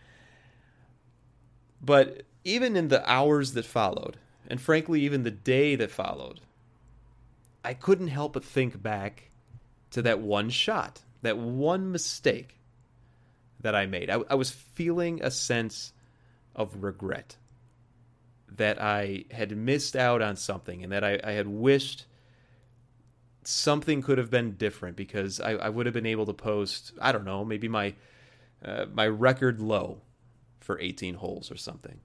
But 1.82 2.22
even 2.44 2.76
in 2.76 2.88
the 2.88 3.08
hours 3.10 3.52
that 3.52 3.64
followed, 3.64 4.18
and 4.46 4.60
frankly, 4.60 5.00
even 5.02 5.22
the 5.22 5.30
day 5.30 5.76
that 5.76 5.90
followed, 5.90 6.40
I 7.64 7.74
couldn't 7.74 8.08
help 8.08 8.34
but 8.34 8.44
think 8.44 8.82
back 8.82 9.30
to 9.90 10.02
that 10.02 10.20
one 10.20 10.50
shot 10.50 11.02
that 11.22 11.38
one 11.38 11.92
mistake 11.92 12.58
that 13.60 13.74
I 13.74 13.86
made. 13.86 14.10
I, 14.10 14.20
I 14.30 14.34
was 14.34 14.50
feeling 14.50 15.22
a 15.22 15.30
sense 15.30 15.92
of 16.54 16.82
regret 16.82 17.36
that 18.56 18.80
I 18.80 19.24
had 19.30 19.56
missed 19.56 19.96
out 19.96 20.22
on 20.22 20.36
something 20.36 20.82
and 20.82 20.92
that 20.92 21.04
I, 21.04 21.20
I 21.22 21.32
had 21.32 21.46
wished 21.46 22.06
something 23.42 24.02
could 24.02 24.18
have 24.18 24.30
been 24.30 24.52
different 24.52 24.96
because 24.96 25.40
I, 25.40 25.52
I, 25.52 25.68
would 25.68 25.86
have 25.86 25.94
been 25.94 26.06
able 26.06 26.26
to 26.26 26.32
post, 26.32 26.92
I 27.00 27.12
don't 27.12 27.24
know, 27.24 27.44
maybe 27.44 27.68
my 27.68 27.94
uh, 28.64 28.86
my 28.92 29.06
record 29.06 29.60
low 29.60 30.02
for 30.60 30.78
18 30.78 31.14
holes 31.14 31.50
or 31.50 31.56
something. 31.56 32.00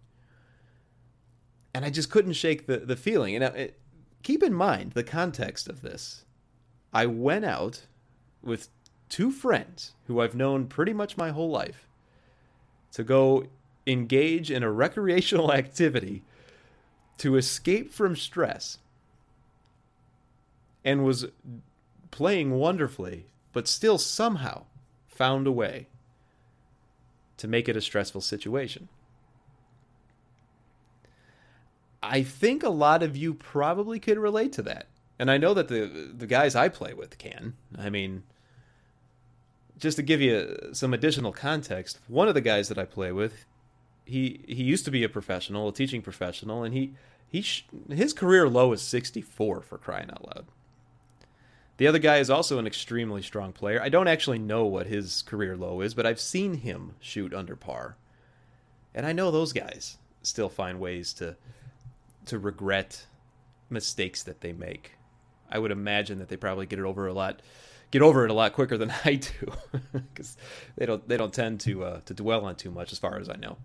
And 1.73 1.83
I 1.83 1.89
just 1.89 2.09
couldn't 2.09 2.33
shake 2.33 2.65
the, 2.65 2.77
the 2.77 2.95
feeling. 2.95 3.35
And 3.35 3.43
it, 3.43 3.79
keep 4.23 4.41
in 4.41 4.53
mind 4.53 4.93
the 4.93 5.03
context 5.03 5.67
of 5.67 5.81
this. 5.81 6.23
I 6.93 7.05
went 7.07 7.43
out 7.43 7.81
with 8.41 8.69
two 9.09 9.31
friends 9.31 9.93
who 10.07 10.21
I've 10.21 10.35
known 10.35 10.67
pretty 10.67 10.93
much 10.93 11.17
my 11.17 11.31
whole 11.31 11.49
life 11.49 11.87
to 12.93 13.03
go 13.03 13.47
engage 13.85 14.49
in 14.49 14.63
a 14.63 14.71
recreational 14.71 15.51
activity 15.61 16.23
to 17.17 17.35
escape 17.35 17.91
from 17.91 18.15
stress 18.15 18.77
and 20.83 21.03
was 21.03 21.25
playing 22.11 22.51
wonderfully, 22.51 23.25
but 23.53 23.67
still 23.67 23.97
somehow 23.97 24.63
found 25.07 25.47
a 25.47 25.51
way 25.51 25.87
to 27.37 27.47
make 27.47 27.67
it 27.67 27.75
a 27.75 27.81
stressful 27.81 28.21
situation. 28.21 28.87
I 32.01 32.21
think 32.21 32.63
a 32.63 32.69
lot 32.69 33.01
of 33.01 33.17
you 33.17 33.33
probably 33.33 33.99
could 33.99 34.17
relate 34.17 34.53
to 34.53 34.61
that. 34.63 34.87
And 35.17 35.31
I 35.31 35.37
know 35.37 35.53
that 35.53 35.69
the 35.69 36.11
the 36.15 36.27
guys 36.27 36.55
I 36.55 36.69
play 36.69 36.93
with 36.93 37.17
can. 37.17 37.53
I 37.77 37.89
mean, 37.89 38.23
just 39.79 39.97
to 39.97 40.03
give 40.03 40.21
you 40.21 40.69
some 40.73 40.93
additional 40.93 41.31
context, 41.31 41.99
one 42.07 42.27
of 42.27 42.33
the 42.33 42.41
guys 42.41 42.67
that 42.67 42.77
I 42.77 42.85
play 42.85 43.11
with, 43.11 43.45
he 44.05 44.41
he 44.47 44.63
used 44.63 44.85
to 44.85 44.91
be 44.91 45.03
a 45.03 45.09
professional, 45.09 45.67
a 45.67 45.73
teaching 45.73 46.01
professional, 46.01 46.63
and 46.63 46.73
he 46.73 46.93
he 47.27 47.41
sh- 47.41 47.67
his 47.89 48.13
career 48.13 48.47
low 48.47 48.71
is 48.71 48.81
64 48.81 49.61
for 49.61 49.77
crying 49.77 50.09
out 50.11 50.25
loud. 50.25 50.45
The 51.77 51.87
other 51.87 51.99
guy 51.99 52.17
is 52.17 52.29
also 52.29 52.57
an 52.57 52.67
extremely 52.67 53.21
strong 53.21 53.51
player. 53.51 53.81
I 53.81 53.89
don't 53.89 54.07
actually 54.07 54.39
know 54.39 54.65
what 54.65 54.87
his 54.87 55.23
career 55.23 55.57
low 55.57 55.81
is, 55.81 55.93
but 55.93 56.05
I've 56.05 56.21
seen 56.21 56.55
him 56.55 56.93
shoot 57.01 57.33
under 57.33 57.55
par. 57.55 57.97
And 58.93 59.05
I 59.05 59.11
know 59.11 59.29
those 59.29 59.51
guys 59.51 59.97
still 60.21 60.49
find 60.49 60.79
ways 60.79 61.13
to 61.15 61.35
to 62.27 62.39
regret 62.39 63.05
mistakes 63.69 64.23
that 64.23 64.41
they 64.41 64.53
make. 64.53 64.93
I 65.49 65.59
would 65.59 65.71
imagine 65.71 66.19
that 66.19 66.29
they 66.29 66.37
probably 66.37 66.65
get 66.65 66.79
it 66.79 66.85
over 66.85 67.07
a 67.07 67.13
lot 67.13 67.41
get 67.91 68.01
over 68.01 68.25
it 68.25 68.31
a 68.31 68.33
lot 68.33 68.53
quicker 68.53 68.77
than 68.77 68.93
I 69.05 69.15
do 69.15 69.51
because 69.91 70.37
they 70.75 70.85
don't 70.85 71.07
they 71.07 71.17
don't 71.17 71.33
tend 71.33 71.59
to 71.61 71.83
uh, 71.83 71.99
to 72.05 72.13
dwell 72.13 72.45
on 72.45 72.55
too 72.55 72.71
much 72.71 72.91
as 72.91 72.99
far 72.99 73.17
as 73.19 73.29
I 73.29 73.35
know. 73.35 73.57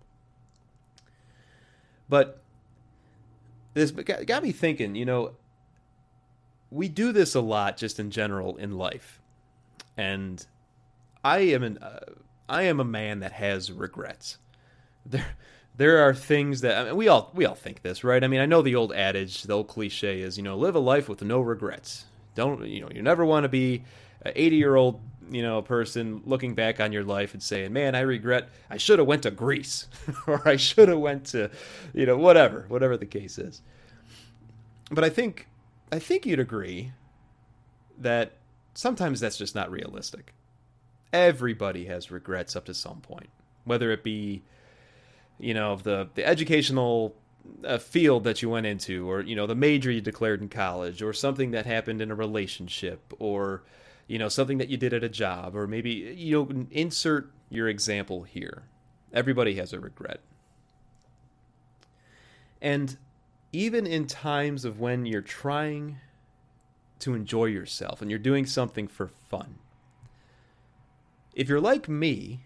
But 2.11 2.41
this 3.73 3.89
got 3.91 4.43
me 4.43 4.51
thinking. 4.51 4.95
You 4.95 5.05
know, 5.05 5.31
we 6.69 6.89
do 6.89 7.13
this 7.13 7.35
a 7.35 7.39
lot 7.39 7.77
just 7.77 8.01
in 8.01 8.11
general 8.11 8.57
in 8.57 8.77
life, 8.77 9.21
and 9.95 10.45
I 11.23 11.39
am 11.39 11.63
an 11.63 11.77
uh, 11.77 12.01
I 12.49 12.63
am 12.63 12.81
a 12.81 12.83
man 12.83 13.21
that 13.21 13.31
has 13.31 13.71
regrets. 13.71 14.37
There 15.05 15.25
there 15.77 15.99
are 15.99 16.13
things 16.13 16.61
that 16.61 16.77
I 16.77 16.83
mean, 16.83 16.97
we 16.97 17.07
all 17.07 17.31
we 17.33 17.45
all 17.45 17.55
think 17.55 17.81
this, 17.81 18.03
right? 18.03 18.21
I 18.21 18.27
mean, 18.27 18.41
I 18.41 18.45
know 18.45 18.61
the 18.61 18.75
old 18.75 18.91
adage, 18.91 19.43
the 19.43 19.53
old 19.53 19.69
cliche 19.69 20.19
is, 20.19 20.35
you 20.35 20.43
know, 20.43 20.57
live 20.57 20.75
a 20.75 20.79
life 20.79 21.07
with 21.07 21.23
no 21.23 21.39
regrets. 21.39 22.05
Don't 22.35 22.67
you 22.67 22.81
know? 22.81 22.89
You 22.93 23.01
never 23.01 23.25
want 23.25 23.45
to 23.45 23.49
be 23.49 23.85
80 24.25 24.55
year 24.55 24.75
old 24.75 25.01
you 25.31 25.41
know 25.41 25.61
person 25.61 26.21
looking 26.25 26.53
back 26.53 26.79
on 26.79 26.91
your 26.91 27.03
life 27.03 27.33
and 27.33 27.41
saying, 27.41 27.73
"Man, 27.73 27.95
I 27.95 28.01
regret 28.01 28.49
I 28.69 28.77
should 28.77 28.99
have 28.99 29.07
went 29.07 29.23
to 29.23 29.31
Greece, 29.31 29.87
or 30.27 30.47
I 30.47 30.57
should 30.57 30.89
have 30.89 30.99
went 30.99 31.25
to, 31.27 31.49
you 31.93 32.05
know, 32.05 32.17
whatever, 32.17 32.65
whatever 32.67 32.97
the 32.97 33.05
case 33.05 33.37
is." 33.37 33.61
But 34.91 35.03
I 35.03 35.09
think 35.09 35.47
I 35.91 35.99
think 35.99 36.25
you'd 36.25 36.39
agree 36.39 36.91
that 37.97 38.33
sometimes 38.73 39.19
that's 39.19 39.37
just 39.37 39.55
not 39.55 39.71
realistic. 39.71 40.33
Everybody 41.13 41.85
has 41.85 42.11
regrets 42.11 42.55
up 42.55 42.65
to 42.65 42.73
some 42.73 43.01
point, 43.01 43.29
whether 43.63 43.91
it 43.91 44.03
be, 44.03 44.43
you 45.39 45.53
know, 45.53 45.77
the 45.77 46.09
the 46.13 46.25
educational 46.25 47.15
uh, 47.65 47.77
field 47.77 48.25
that 48.25 48.41
you 48.41 48.49
went 48.49 48.65
into, 48.65 49.09
or 49.09 49.21
you 49.21 49.35
know, 49.35 49.47
the 49.47 49.55
major 49.55 49.91
you 49.91 50.01
declared 50.01 50.41
in 50.41 50.49
college, 50.49 51.01
or 51.01 51.13
something 51.13 51.51
that 51.51 51.65
happened 51.65 52.01
in 52.01 52.11
a 52.11 52.15
relationship, 52.15 53.13
or 53.17 53.63
you 54.11 54.19
know, 54.19 54.27
something 54.27 54.57
that 54.57 54.67
you 54.67 54.75
did 54.75 54.93
at 54.93 55.05
a 55.05 55.09
job, 55.09 55.55
or 55.55 55.67
maybe 55.67 55.89
you 55.89 56.43
know, 56.43 56.65
insert 56.69 57.31
your 57.49 57.69
example 57.69 58.23
here. 58.23 58.63
Everybody 59.13 59.55
has 59.55 59.71
a 59.71 59.79
regret, 59.79 60.19
and 62.61 62.97
even 63.53 63.87
in 63.87 64.07
times 64.07 64.65
of 64.65 64.81
when 64.81 65.05
you're 65.05 65.21
trying 65.21 65.97
to 66.99 67.15
enjoy 67.15 67.45
yourself 67.45 68.01
and 68.01 68.11
you're 68.11 68.19
doing 68.19 68.45
something 68.45 68.85
for 68.85 69.07
fun. 69.07 69.55
If 71.33 71.47
you're 71.47 71.61
like 71.61 71.87
me, 71.87 72.41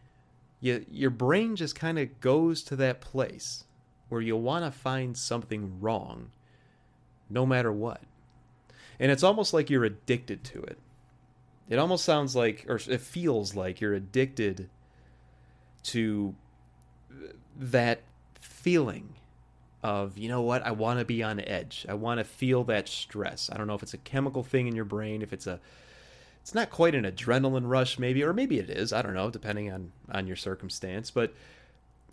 you, 0.61 0.85
your 0.91 1.09
brain 1.09 1.55
just 1.55 1.75
kind 1.75 1.97
of 1.97 2.19
goes 2.21 2.61
to 2.65 2.75
that 2.75 3.01
place 3.01 3.63
where 4.09 4.21
you 4.21 4.37
want 4.37 4.65
to 4.65 4.71
find 4.71 5.17
something 5.17 5.81
wrong 5.81 6.29
no 7.27 7.43
matter 7.43 7.71
what. 7.71 8.01
And 8.99 9.11
it's 9.11 9.23
almost 9.23 9.51
like 9.51 9.71
you're 9.71 9.83
addicted 9.83 10.43
to 10.45 10.61
it. 10.61 10.77
It 11.69 11.79
almost 11.79 12.05
sounds 12.05 12.35
like, 12.35 12.65
or 12.67 12.75
it 12.75 13.01
feels 13.01 13.55
like 13.55 13.81
you're 13.81 13.93
addicted 13.93 14.69
to 15.83 16.35
that 17.57 18.01
feeling 18.39 19.15
of 19.83 20.17
you 20.17 20.27
know 20.27 20.41
what? 20.41 20.65
I 20.65 20.71
want 20.71 20.99
to 20.99 21.05
be 21.05 21.21
on 21.21 21.39
edge. 21.39 21.85
I 21.87 21.93
want 21.93 22.19
to 22.19 22.23
feel 22.23 22.63
that 22.65 22.87
stress. 22.87 23.49
I 23.51 23.57
don't 23.57 23.67
know 23.67 23.75
if 23.75 23.83
it's 23.83 23.93
a 23.93 23.99
chemical 23.99 24.43
thing 24.43 24.67
in 24.67 24.75
your 24.75 24.85
brain 24.85 25.21
if 25.21 25.31
it's 25.31 25.45
a 25.45 25.59
it's 26.41 26.55
not 26.55 26.69
quite 26.69 26.95
an 26.95 27.05
adrenaline 27.05 27.67
rush 27.67 27.97
maybe 27.99 28.23
or 28.23 28.33
maybe 28.33 28.57
it 28.59 28.69
is. 28.69 28.91
I 28.91 29.03
don't 29.03 29.13
know 29.13 29.29
depending 29.29 29.71
on 29.71 29.91
on 30.11 30.25
your 30.25 30.35
circumstance. 30.35 31.11
But 31.11 31.33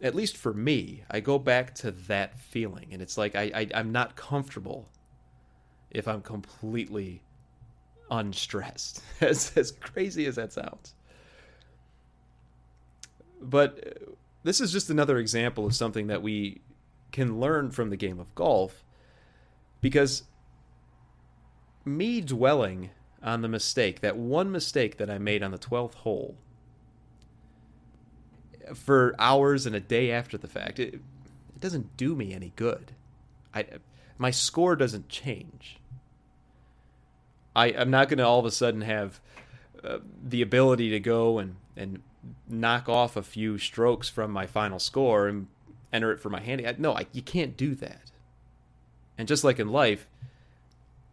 at 0.03 0.17
least 0.17 0.37
for 0.37 0.53
me 0.53 1.05
i 1.11 1.21
go 1.21 1.39
back 1.39 1.75
to 1.77 1.91
that 1.93 2.39
feeling. 2.39 2.89
And 2.93 3.01
it's 3.01 3.17
like 3.17 3.35
i, 3.35 3.51
I 3.55 3.69
i'm 3.75 3.91
not 3.91 4.17
comfortable 4.17 4.89
if 5.91 6.07
i'm 6.07 6.21
completely 6.21 7.23
unstressed 8.13 9.03
as 9.21 9.57
as 9.57 9.73
crazy 9.73 10.27
as 10.27 10.37
that 10.37 10.53
sounds 10.53 10.95
but 13.41 13.79
uh, 13.87 14.13
this 14.45 14.61
is 14.61 14.73
just 14.73 14.91
another 14.91 15.19
example 15.19 15.67
of 15.67 15.75
something 15.75 16.07
that 16.09 16.23
we 16.23 16.61
can 17.11 17.41
learn 17.41 17.71
from 17.71 17.91
the 17.91 17.97
game 17.97 18.21
of 18.21 18.33
golf 18.35 18.85
because 19.81 20.25
me 21.85 22.21
dwelling 22.21 22.91
on 23.23 23.43
the 23.43 23.49
mistake, 23.49 24.01
that 24.01 24.17
one 24.17 24.51
mistake 24.51 24.97
that 24.97 25.11
I 25.11 25.19
made 25.19 25.43
on 25.43 25.51
the 25.51 25.59
12th 25.59 25.95
hole 25.95 26.37
for 28.75 29.15
hours 29.19 29.67
and 29.67 29.75
a 29.75 29.81
day 29.81 30.11
after 30.11 30.39
the 30.39 30.49
fact, 30.49 30.79
it, 30.79 30.95
it 30.95 31.61
doesn't 31.61 31.97
do 31.97 32.15
me 32.15 32.33
any 32.33 32.53
good. 32.57 32.93
I, 33.55 33.67
my 34.19 34.31
score 34.31 34.77
doesn't 34.77 35.09
change. 35.09 35.79
I, 37.55 37.67
I'm 37.67 37.91
not 37.91 38.09
going 38.09 38.19
to 38.19 38.27
all 38.27 38.39
of 38.39 38.47
a 38.47 38.51
sudden 38.51 38.83
have 38.83 39.21
uh, 39.85 39.99
the 40.23 40.43
ability 40.43 40.91
to 40.91 41.01
go 41.01 41.39
and, 41.39 41.57
and 41.77 42.03
knock 42.49 42.89
off 42.89 43.17
a 43.17 43.23
few 43.23 43.59
strokes 43.59 44.09
from 44.09 44.31
my 44.31 44.47
final 44.47 44.79
score 44.79 45.29
and 45.29 45.49
enter 45.93 46.13
it 46.13 46.21
for 46.21 46.31
my 46.31 46.41
handy. 46.41 46.67
No, 46.79 46.95
I, 46.95 47.07
you 47.13 47.23
can't 47.23 47.57
do 47.57 47.75
that. 47.77 48.11
And 49.19 49.29
just 49.29 49.45
like 49.45 49.59
in 49.59 49.69
life, 49.69 50.09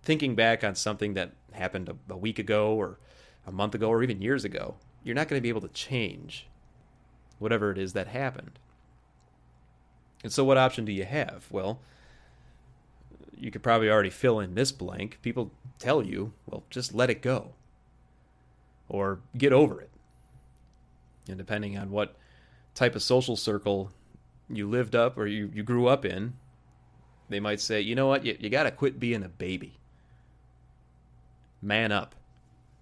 thinking 0.03 0.36
back 0.36 0.63
on 0.63 0.75
something 0.75 1.13
that 1.15 1.31
happened 1.51 1.89
a, 1.89 2.13
a 2.13 2.17
week 2.17 2.39
ago 2.39 2.74
or 2.74 3.00
a 3.46 3.51
month 3.51 3.75
ago 3.75 3.89
or 3.89 4.03
even 4.03 4.22
years 4.22 4.46
ago, 4.46 4.75
you're 5.03 5.15
not 5.15 5.27
going 5.27 5.39
to 5.39 5.43
be 5.43 5.50
able 5.50 5.62
to 5.62 5.67
change 5.69 6.48
whatever 7.39 7.72
it 7.72 7.77
is 7.77 7.93
that 7.93 8.08
happened. 8.08 8.60
And 10.24 10.31
so, 10.31 10.43
what 10.43 10.58
option 10.58 10.86
do 10.86 10.91
you 10.91 11.05
have? 11.05 11.48
Well, 11.50 11.79
you 13.39 13.51
could 13.51 13.63
probably 13.63 13.89
already 13.89 14.10
fill 14.10 14.39
in 14.39 14.55
this 14.55 14.72
blank. 14.72 15.19
People 15.22 15.51
tell 15.79 16.03
you, 16.03 16.34
well, 16.46 16.63
just 16.69 16.93
let 16.93 17.10
it 17.10 17.22
go 17.22 17.53
or 18.89 19.19
get 19.38 19.53
over 19.53 19.81
it. 19.81 19.89
And 21.27 21.38
depending 21.38 21.77
on 21.77 21.91
what 21.91 22.15
type 22.75 22.96
of 22.96 23.03
social 23.03 23.36
circle 23.36 23.91
you 24.50 24.67
lived 24.67 24.96
up 24.96 25.17
or 25.17 25.27
you, 25.27 25.51
you 25.53 25.63
grew 25.63 25.88
up 25.88 26.03
in, 26.03 26.34
they 27.29 27.39
might 27.39 27.62
say, 27.62 27.79
you 27.79 27.96
know 27.96 28.08
what, 28.08 28.25
you, 28.25 28.36
you 28.39 28.50
got 28.50 28.63
to 28.63 28.72
quit 28.72 29.00
being 29.00 29.24
a 29.24 29.29
baby. 29.29 29.79
Man 31.62 31.91
up. 31.91 32.15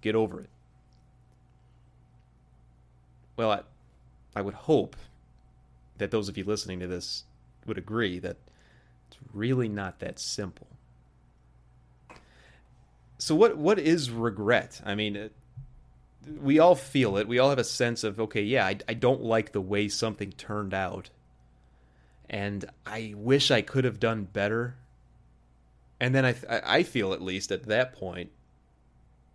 Get 0.02 0.16
over 0.16 0.40
it. 0.42 0.50
Well, 3.36 3.52
I, 3.52 3.62
I 4.36 4.42
would 4.42 4.54
hope 4.54 4.96
that 5.98 6.12
those 6.12 6.30
of 6.30 6.38
you 6.38 6.44
listening 6.44 6.80
to 6.80 6.88
this 6.88 7.24
would 7.66 7.78
agree 7.78 8.20
that 8.20 8.38
it's 9.10 9.18
really 9.34 9.70
not 9.70 10.00
that 10.00 10.20
simple. 10.20 10.68
So 13.18 13.36
what 13.36 13.58
what 13.58 13.80
is 13.80 14.12
regret? 14.12 14.82
I 14.86 14.96
mean, 14.96 15.30
we 16.42 16.60
all 16.60 16.76
feel 16.76 17.18
it. 17.18 17.28
We 17.28 17.40
all 17.40 17.50
have 17.50 17.60
a 17.60 17.64
sense 17.64 18.04
of 18.04 18.20
okay, 18.20 18.44
yeah, 18.44 18.66
I, 18.66 18.78
I 18.88 18.94
don't 18.94 19.22
like 19.22 19.52
the 19.52 19.62
way 19.62 19.88
something 19.88 20.32
turned 20.32 20.74
out 20.74 21.10
and 22.30 22.66
I 22.86 23.14
wish 23.16 23.52
I 23.52 23.62
could 23.62 23.86
have 23.86 24.00
done 24.00 24.24
better. 24.26 24.76
And 26.00 26.14
then 26.14 26.26
I 26.26 26.36
I 26.50 26.84
feel 26.84 27.14
at 27.14 27.22
least 27.22 27.52
at 27.52 27.64
that 27.64 27.94
point 27.94 28.32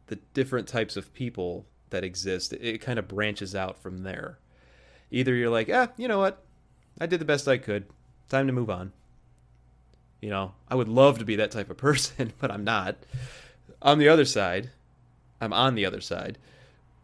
the 0.06 0.16
different 0.34 0.68
types 0.68 0.96
of 0.96 1.12
people 1.14 1.66
that 1.90 2.04
exist 2.04 2.52
it, 2.52 2.80
kind 2.80 2.98
of 2.98 3.08
branches 3.08 3.54
out 3.54 3.78
from 3.78 3.98
there. 3.98 4.38
Either 5.10 5.34
you're 5.34 5.50
like, 5.50 5.68
"Ah, 5.72 5.88
you 5.96 6.08
know 6.08 6.18
what? 6.18 6.42
I 7.00 7.06
did 7.06 7.20
the 7.20 7.24
best 7.24 7.48
I 7.48 7.58
could. 7.58 7.86
Time 8.28 8.46
to 8.46 8.52
move 8.52 8.70
on." 8.70 8.92
You 10.22 10.30
know, 10.30 10.54
I 10.68 10.76
would 10.76 10.88
love 10.88 11.18
to 11.18 11.24
be 11.26 11.36
that 11.36 11.50
type 11.50 11.68
of 11.68 11.76
person, 11.76 12.32
but 12.40 12.50
I'm 12.50 12.64
not. 12.64 12.96
On 13.82 13.98
the 13.98 14.08
other 14.08 14.24
side, 14.24 14.70
I'm 15.40 15.52
on 15.52 15.74
the 15.74 15.84
other 15.84 16.00
side 16.00 16.38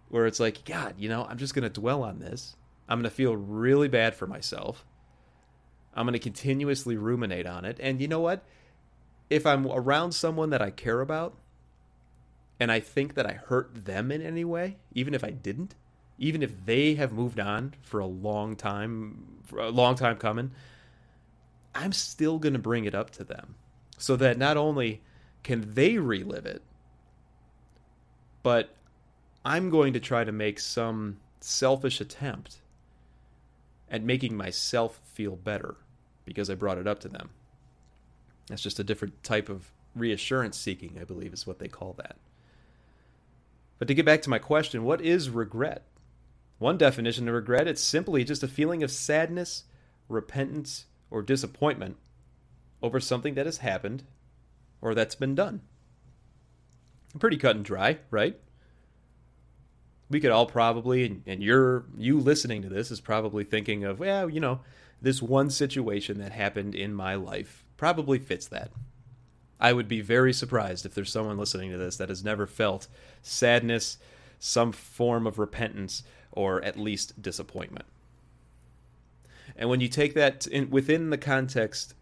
where 0.09 0.27
it's 0.27 0.41
like, 0.41 0.65
God, 0.65 0.95
you 0.97 1.09
know, 1.09 1.27
I'm 1.29 1.37
just 1.37 1.55
going 1.55 1.65
to 1.65 1.81
dwell 1.81 2.03
on 2.03 2.21
this. 2.21 2.57
I'm 2.89 2.99
going 2.99 3.11
to 3.11 3.15
feel 3.15 3.37
really 3.37 3.89
bad 3.89 4.15
for 4.15 4.27
myself. 4.27 4.87
I'm 5.95 6.07
going 6.07 6.15
to 6.15 6.19
continuously 6.21 6.97
ruminate 6.97 7.47
on 7.47 7.65
it. 7.65 7.77
And 7.81 8.01
you 8.01 8.09
know 8.09 8.21
what? 8.21 8.45
If 9.29 9.45
I'm 9.45 9.67
around 9.67 10.13
someone 10.13 10.51
that 10.51 10.63
I 10.63 10.71
care 10.71 11.01
about 11.01 11.37
and 12.61 12.73
I 12.73 12.81
think 12.81 13.15
that 13.15 13.27
I 13.27 13.33
hurt 13.33 13.85
them 13.85 14.11
in 14.11 14.23
any 14.23 14.45
way, 14.45 14.79
even 14.95 15.13
if 15.13 15.23
I 15.23 15.31
didn't, 15.31 15.75
even 16.19 16.43
if 16.43 16.65
they 16.65 16.95
have 16.95 17.13
moved 17.13 17.41
on 17.41 17.75
for 17.83 18.01
a 18.01 18.07
long 18.07 18.57
time, 18.57 19.41
for 19.45 19.59
a 19.59 19.71
long 19.71 19.97
time 19.97 20.17
coming, 20.17 20.53
I'm 21.75 21.93
still 21.93 22.39
going 22.39 22.55
to 22.55 22.59
bring 22.59 22.85
it 22.85 22.95
up 22.95 23.11
to 23.13 23.25
them 23.25 23.55
so 23.99 24.17
that 24.17 24.39
not 24.39 24.57
only 24.57 25.03
can 25.43 25.75
they 25.75 25.99
relive 25.99 26.47
it, 26.47 26.63
but 28.43 28.75
I'm 29.45 29.71
going 29.71 29.93
to 29.93 30.01
try 30.01 30.25
to 30.25 30.33
make 30.33 30.61
some 30.61 31.19
selfish 31.41 32.01
attempt 32.01 32.57
at 33.91 34.03
making 34.03 34.37
myself 34.37 35.01
feel 35.05 35.37
better 35.37 35.77
because 36.25 36.51
I 36.51 36.55
brought 36.55 36.79
it 36.79 36.87
up 36.87 37.01
to 37.01 37.09
them. 37.09 37.31
That's 38.49 38.63
just 38.63 38.79
a 38.79 38.85
different 38.85 39.23
type 39.23 39.49
of 39.49 39.71
reassurance 39.95 40.59
seeking, 40.59 40.99
I 41.01 41.05
believe, 41.05 41.33
is 41.33 41.47
what 41.47 41.59
they 41.59 41.69
call 41.69 41.95
that. 41.99 42.17
But 43.79 43.89
to 43.89 43.95
get 43.95 44.07
back 44.07 44.23
to 44.23 44.31
my 44.31 44.39
question, 44.39 44.85
what 44.85 45.01
is 45.01 45.31
regret? 45.31 45.85
One 46.59 46.77
definition 46.77 47.29
of 47.29 47.35
regret, 47.35 47.69
it's 47.69 47.81
simply 47.81 48.25
just 48.25 48.43
a 48.43 48.49
feeling 48.49 48.83
of 48.83 48.91
sadness, 48.91 49.65
repentance, 50.09 50.87
or 51.11 51.23
disappointment 51.23 51.97
over 52.83 53.01
something 53.01 53.35
that 53.35 53.47
has 53.47 53.59
happened 53.59 54.05
or 54.81 54.95
that's 54.95 55.15
been 55.15 55.35
done. 55.35 55.63
Pretty 57.19 57.37
cut 57.37 57.57
and 57.57 57.65
dry, 57.65 57.99
right? 58.11 58.39
We 60.11 60.21
could 60.21 60.31
all 60.31 60.47
probably, 60.47 61.23
and 61.27 61.43
you're 61.43 61.85
you 61.97 62.19
listening 62.19 62.63
to 62.63 62.69
this 62.69 62.91
is 62.91 63.01
probably 63.01 63.45
thinking 63.45 63.85
of, 63.85 63.99
well, 63.99 64.31
you 64.31 64.41
know, 64.41 64.61
this 65.01 65.23
one 65.23 65.51
situation 65.51 66.19
that 66.19 66.33
happened 66.33 66.75
in 66.75 66.95
my 66.95 67.15
life 67.15 67.65
probably 67.77 68.19
fits 68.19 68.47
that. 68.49 68.71
I 69.61 69.73
would 69.73 69.89
be 69.89 70.01
very 70.01 70.33
surprised 70.33 70.87
if 70.87 70.95
there's 70.95 71.11
someone 71.11 71.37
listening 71.39 71.71
to 71.73 71.79
this 71.79 71.97
that 71.97 72.09
has 72.09 72.25
never 72.25 72.47
felt 72.47 72.87
sadness, 73.23 73.99
some 74.39 74.73
form 74.73 75.27
of 75.27 75.39
repentance 75.39 76.05
or 76.31 76.63
at 76.63 76.79
least 76.79 77.21
disappointment. 77.21 77.87
And 79.59 79.69
when 79.69 79.81
you 79.81 79.89
take 79.89 80.15
that 80.15 80.47
in, 80.47 80.71
within 80.71 81.11
the 81.11 81.19
context 81.19 81.95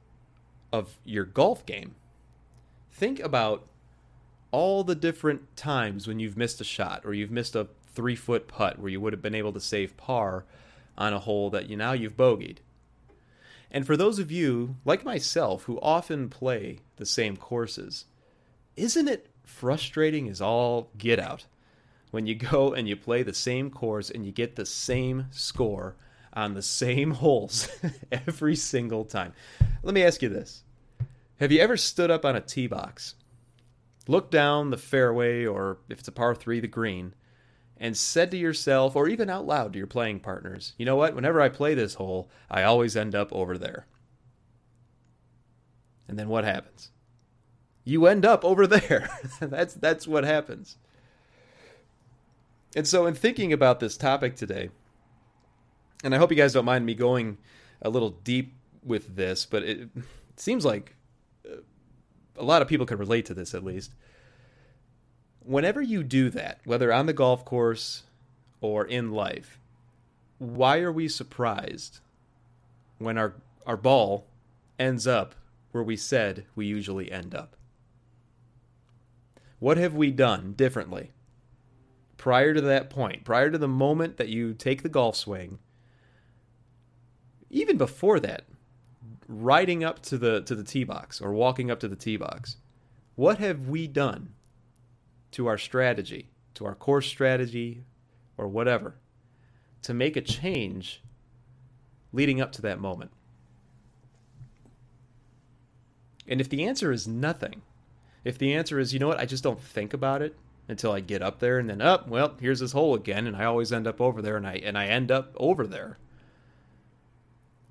of 0.72 0.98
your 1.04 1.24
golf 1.24 1.64
game, 1.64 1.94
think 2.92 3.18
about 3.18 3.66
all 4.50 4.84
the 4.84 4.94
different 4.94 5.56
times 5.56 6.06
when 6.06 6.20
you've 6.20 6.36
missed 6.36 6.60
a 6.60 6.64
shot 6.64 7.02
or 7.04 7.14
you've 7.14 7.30
missed 7.30 7.56
a 7.56 7.68
three 7.94 8.14
foot 8.14 8.46
putt 8.46 8.78
where 8.78 8.90
you 8.90 9.00
would 9.00 9.14
have 9.14 9.22
been 9.22 9.34
able 9.34 9.54
to 9.54 9.60
save 9.60 9.96
par 9.96 10.44
on 10.98 11.14
a 11.14 11.18
hole 11.18 11.48
that 11.50 11.68
you 11.68 11.76
now 11.76 11.92
you've 11.92 12.16
bogeyed. 12.16 12.58
And 13.70 13.86
for 13.86 13.96
those 13.96 14.18
of 14.18 14.30
you, 14.30 14.76
like 14.84 15.04
myself, 15.04 15.64
who 15.64 15.80
often 15.80 16.28
play 16.28 16.80
the 16.96 17.06
same 17.06 17.36
courses, 17.36 18.04
isn't 18.76 19.08
it 19.08 19.28
frustrating 19.44 20.28
as 20.28 20.40
all 20.40 20.90
get 20.98 21.18
out 21.18 21.46
when 22.10 22.26
you 22.26 22.34
go 22.34 22.72
and 22.72 22.86
you 22.88 22.96
play 22.96 23.22
the 23.22 23.34
same 23.34 23.70
course 23.70 24.10
and 24.10 24.26
you 24.26 24.32
get 24.32 24.56
the 24.56 24.66
same 24.66 25.26
score 25.30 25.96
on 26.36 26.54
the 26.54 26.62
same 26.62 27.10
holes 27.22 27.68
every 28.12 28.54
single 28.54 29.04
time. 29.04 29.32
Let 29.82 29.94
me 29.94 30.04
ask 30.04 30.22
you 30.22 30.28
this 30.28 30.62
Have 31.40 31.50
you 31.50 31.60
ever 31.60 31.76
stood 31.76 32.10
up 32.10 32.24
on 32.24 32.36
a 32.36 32.40
tee 32.40 32.66
box, 32.66 33.14
looked 34.06 34.30
down 34.30 34.70
the 34.70 34.76
fairway, 34.76 35.46
or 35.46 35.78
if 35.88 36.00
it's 36.00 36.08
a 36.08 36.12
par 36.12 36.34
three, 36.34 36.60
the 36.60 36.68
green, 36.68 37.14
and 37.78 37.96
said 37.96 38.30
to 38.30 38.36
yourself, 38.36 38.94
or 38.94 39.08
even 39.08 39.28
out 39.30 39.46
loud 39.46 39.72
to 39.72 39.78
your 39.78 39.86
playing 39.86 40.20
partners, 40.20 40.74
you 40.78 40.86
know 40.86 40.96
what? 40.96 41.14
Whenever 41.14 41.40
I 41.40 41.48
play 41.48 41.74
this 41.74 41.94
hole, 41.94 42.30
I 42.50 42.62
always 42.62 42.96
end 42.96 43.14
up 43.14 43.32
over 43.32 43.58
there. 43.58 43.86
And 46.08 46.18
then 46.18 46.28
what 46.28 46.44
happens? 46.44 46.90
You 47.84 48.06
end 48.06 48.24
up 48.24 48.44
over 48.44 48.66
there. 48.66 49.08
that's 49.40 49.74
that's 49.74 50.06
what 50.06 50.24
happens. 50.24 50.76
And 52.74 52.86
so 52.86 53.06
in 53.06 53.14
thinking 53.14 53.52
about 53.52 53.80
this 53.80 53.96
topic 53.96 54.36
today, 54.36 54.70
and 56.04 56.14
I 56.14 56.18
hope 56.18 56.30
you 56.30 56.36
guys 56.36 56.52
don't 56.52 56.64
mind 56.64 56.86
me 56.86 56.94
going 56.94 57.38
a 57.82 57.90
little 57.90 58.10
deep 58.10 58.54
with 58.82 59.16
this, 59.16 59.46
but 59.46 59.62
it, 59.62 59.88
seems 60.36 60.64
like 60.64 60.94
uh, 61.50 61.56
a 62.36 62.44
lot 62.44 62.60
of 62.62 62.68
people 62.68 62.86
can 62.86 62.98
relate 62.98 63.24
to 63.26 63.34
this 63.34 63.54
at 63.54 63.64
least. 63.64 63.92
Whenever 65.40 65.80
you 65.80 66.02
do 66.02 66.28
that, 66.30 66.60
whether 66.64 66.92
on 66.92 67.06
the 67.06 67.12
golf 67.12 67.44
course 67.44 68.02
or 68.60 68.84
in 68.84 69.12
life, 69.12 69.58
why 70.38 70.80
are 70.80 70.92
we 70.92 71.08
surprised 71.08 72.00
when 72.98 73.16
our 73.16 73.34
our 73.66 73.76
ball 73.76 74.26
ends 74.78 75.06
up 75.06 75.34
where 75.72 75.82
we 75.82 75.96
said 75.96 76.44
we 76.54 76.66
usually 76.66 77.10
end 77.10 77.34
up? 77.34 77.56
What 79.58 79.78
have 79.78 79.94
we 79.94 80.10
done 80.10 80.52
differently 80.52 81.12
prior 82.18 82.52
to 82.52 82.60
that 82.60 82.90
point, 82.90 83.24
prior 83.24 83.50
to 83.50 83.58
the 83.58 83.68
moment 83.68 84.18
that 84.18 84.28
you 84.28 84.52
take 84.52 84.82
the 84.82 84.88
golf 84.88 85.16
swing 85.16 85.58
even 87.56 87.78
before 87.78 88.20
that, 88.20 88.44
riding 89.26 89.82
up 89.82 90.00
to 90.02 90.18
the 90.18 90.42
to 90.42 90.54
the 90.54 90.62
tee 90.62 90.84
box 90.84 91.20
or 91.20 91.32
walking 91.32 91.70
up 91.70 91.80
to 91.80 91.88
the 91.88 91.96
tee 91.96 92.18
box, 92.18 92.58
what 93.14 93.38
have 93.38 93.66
we 93.68 93.88
done 93.88 94.34
to 95.32 95.46
our 95.46 95.56
strategy, 95.56 96.28
to 96.54 96.66
our 96.66 96.74
course 96.74 97.06
strategy, 97.06 97.82
or 98.36 98.46
whatever, 98.46 98.96
to 99.82 99.94
make 99.94 100.16
a 100.16 100.20
change 100.20 101.02
leading 102.12 102.42
up 102.42 102.52
to 102.52 102.62
that 102.62 102.78
moment? 102.78 103.10
And 106.28 106.40
if 106.40 106.48
the 106.50 106.64
answer 106.64 106.92
is 106.92 107.08
nothing, 107.08 107.62
if 108.22 108.36
the 108.36 108.52
answer 108.52 108.78
is, 108.78 108.92
you 108.92 108.98
know 108.98 109.08
what, 109.08 109.20
I 109.20 109.24
just 109.24 109.44
don't 109.44 109.62
think 109.62 109.94
about 109.94 110.20
it 110.20 110.36
until 110.68 110.92
I 110.92 111.00
get 111.00 111.22
up 111.22 111.38
there 111.38 111.58
and 111.58 111.70
then 111.70 111.80
up, 111.80 112.04
oh, 112.06 112.10
well, 112.10 112.34
here's 112.38 112.60
this 112.60 112.72
hole 112.72 112.94
again 112.94 113.26
and 113.26 113.36
I 113.36 113.44
always 113.44 113.72
end 113.72 113.86
up 113.86 114.00
over 114.00 114.20
there 114.20 114.36
and 114.36 114.46
I 114.46 114.54
and 114.56 114.76
I 114.76 114.86
end 114.86 115.10
up 115.10 115.32
over 115.38 115.66
there. 115.66 115.96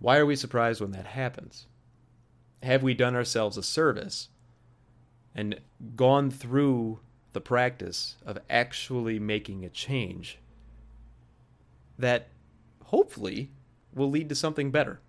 Why 0.06 0.18
are 0.18 0.26
we 0.28 0.36
surprised 0.36 0.82
when 0.82 0.92
that 0.92 1.08
happens? 1.08 1.66
Have 2.62 2.84
we 2.84 2.94
done 2.94 3.16
ourselves 3.16 3.58
a 3.58 3.64
service 3.64 4.30
and 5.34 5.60
gone 5.96 6.30
through 6.30 7.00
the 7.34 7.42
practice 7.42 8.16
of 8.24 8.38
actually 8.48 9.18
making 9.18 9.66
a 9.66 9.70
change 9.70 10.38
that 11.98 12.28
hopefully 12.84 13.50
will 13.96 14.12
lead 14.12 14.30
to 14.30 14.36
something 14.36 14.70
better? 14.70 15.00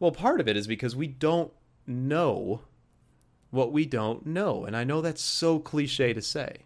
Well, 0.00 0.12
part 0.12 0.40
of 0.40 0.48
it 0.48 0.56
is 0.56 0.66
because 0.66 0.96
we 0.96 1.08
don't 1.08 1.52
know 1.86 2.62
what 3.50 3.70
we 3.70 3.84
don't 3.84 4.24
know. 4.24 4.64
And 4.64 4.74
I 4.74 4.84
know 4.84 5.02
that's 5.02 5.20
so 5.20 5.58
cliche 5.58 6.14
to 6.14 6.22
say 6.22 6.60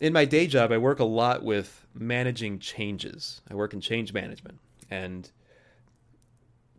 in 0.00 0.12
my 0.12 0.24
day 0.24 0.46
job, 0.46 0.72
I 0.72 0.78
work 0.78 1.00
a 1.00 1.04
lot 1.04 1.42
with 1.42 1.86
managing 1.94 2.58
changes. 2.58 3.40
I 3.50 3.54
work 3.54 3.72
in 3.72 3.80
change 3.80 4.12
management, 4.12 4.58
and 4.90 5.30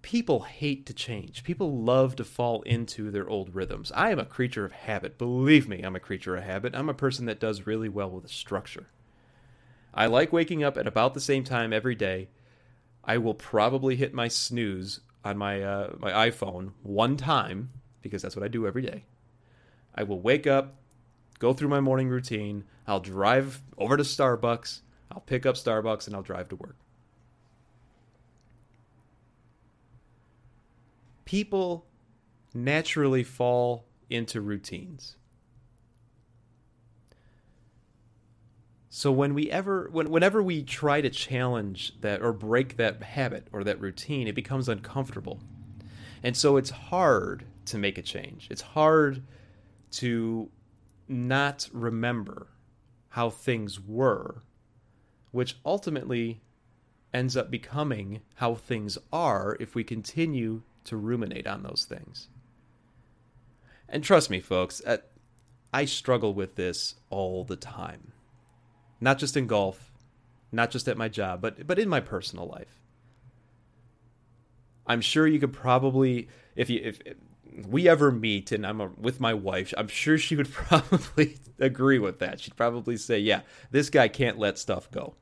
people 0.02 0.42
hate 0.42 0.86
to 0.86 0.94
change. 0.94 1.44
People 1.44 1.84
love 1.84 2.16
to 2.16 2.24
fall 2.24 2.62
into 2.64 3.12
their 3.12 3.30
old 3.30 3.54
rhythms. 3.54 3.92
I 3.94 4.12
am 4.12 4.20
a 4.20 4.26
creature 4.26 4.66
of 4.66 4.72
habit. 4.72 5.18
Believe 5.18 5.68
me, 5.68 5.82
I'm 5.82 5.96
a 5.96 6.00
creature 6.00 6.36
of 6.36 6.44
habit. 6.44 6.74
I'm 6.76 6.90
a 6.90 6.94
person 6.94 7.26
that 7.26 7.40
does 7.40 7.68
really 7.68 7.90
well 7.90 8.10
with 8.10 8.30
structure. 8.30 8.88
I 9.94 10.06
like 10.06 10.32
waking 10.32 10.64
up 10.64 10.78
at 10.78 10.88
about 10.88 11.14
the 11.14 11.20
same 11.20 11.44
time 11.44 11.74
every 11.74 11.96
day. 11.96 12.30
I 13.04 13.18
will 13.18 13.34
probably 13.34 13.96
hit 13.96 14.14
my 14.14 14.28
snooze 14.28 15.02
on 15.26 15.38
my 15.38 15.62
uh, 15.62 15.96
my 16.00 16.30
iPhone 16.30 16.72
one 16.84 17.18
time 17.18 17.72
because 18.02 18.22
that's 18.22 18.36
what 18.36 18.46
I 18.46 18.48
do 18.48 18.68
every 18.68 18.82
day. 18.82 19.06
I 19.96 20.04
will 20.04 20.22
wake 20.22 20.48
up, 20.48 20.76
go 21.40 21.54
through 21.54 21.70
my 21.70 21.82
morning 21.82 22.08
routine. 22.08 22.64
I'll 22.90 23.00
drive 23.00 23.62
over 23.78 23.96
to 23.98 24.04
Starbucks. 24.04 24.82
I'll 25.12 25.22
pick 25.22 25.46
up 25.46 25.56
Starbucks 25.56 26.08
and 26.08 26.16
I'll 26.16 26.24
drive 26.24 26.50
to 26.50 26.56
work. 26.56 26.76
People 31.24 31.86
naturally 32.56 33.24
fall 33.24 33.86
into 34.10 34.42
routines. 34.42 35.18
So 38.90 39.12
when 39.12 39.36
we 39.36 39.52
ever 39.52 39.88
when, 39.92 40.10
whenever 40.10 40.42
we 40.42 40.64
try 40.64 41.00
to 41.00 41.12
challenge 41.12 41.94
that 42.02 42.24
or 42.24 42.34
break 42.34 42.78
that 42.78 43.04
habit 43.04 43.48
or 43.52 43.64
that 43.66 43.80
routine, 43.80 44.28
it 44.28 44.34
becomes 44.34 44.68
uncomfortable. 44.68 45.40
And 46.24 46.36
so 46.36 46.58
it's 46.58 46.72
hard 46.72 47.46
to 47.68 47.78
make 47.78 48.00
a 48.00 48.02
change. 48.02 48.48
It's 48.50 48.62
hard 48.62 49.22
to 49.92 50.50
not 51.08 51.70
remember 51.72 52.48
how 53.10 53.30
things 53.30 53.80
were, 53.80 54.44
which 55.32 55.58
ultimately 55.66 56.42
ends 57.14 57.36
up 57.36 57.50
becoming 57.50 58.22
how 58.36 58.56
things 58.56 58.98
are 59.12 59.58
if 59.60 59.76
we 59.76 59.84
continue 59.84 60.62
to 60.84 60.96
ruminate 60.96 61.48
on 61.48 61.64
those 61.64 61.86
things. 61.86 62.28
And 63.88 64.04
trust 64.04 64.30
me, 64.30 64.40
folks, 64.40 64.82
uh, 64.86 64.98
I 65.74 65.86
struggle 65.86 66.34
with 66.34 66.56
this 66.56 66.96
all 67.10 67.44
the 67.44 67.56
time. 67.56 68.12
Not 69.02 69.18
just 69.18 69.38
in 69.38 69.48
golf, 69.48 69.92
not 70.52 70.72
just 70.72 70.88
at 70.88 70.98
my 70.98 71.10
job, 71.10 71.42
but 71.42 71.66
but 71.66 71.80
in 71.80 71.90
my 71.90 72.00
personal 72.00 72.48
life. 72.48 72.80
I'm 74.86 75.02
sure 75.02 75.28
you 75.28 75.40
could 75.40 75.54
probably 75.54 76.28
if 76.56 76.70
you 76.70 76.82
if 76.84 77.00
we 77.68 77.88
ever 77.88 78.12
meet 78.12 78.52
and 78.52 78.66
I'm 78.66 78.82
a, 78.82 78.88
with 78.88 79.20
my 79.20 79.34
wife, 79.34 79.74
I'm 79.78 79.88
sure 79.88 80.18
she 80.18 80.36
would 80.36 80.52
probably 80.52 81.38
agree 81.60 82.00
with 82.00 82.20
that. 82.20 82.40
She'd 82.40 82.56
probably 82.56 82.98
say, 82.98 83.20
"Yeah, 83.20 83.42
this 83.72 83.90
guy 83.90 84.08
can't 84.08 84.40
let 84.40 84.58
stuff 84.58 84.90
go." 84.92 85.16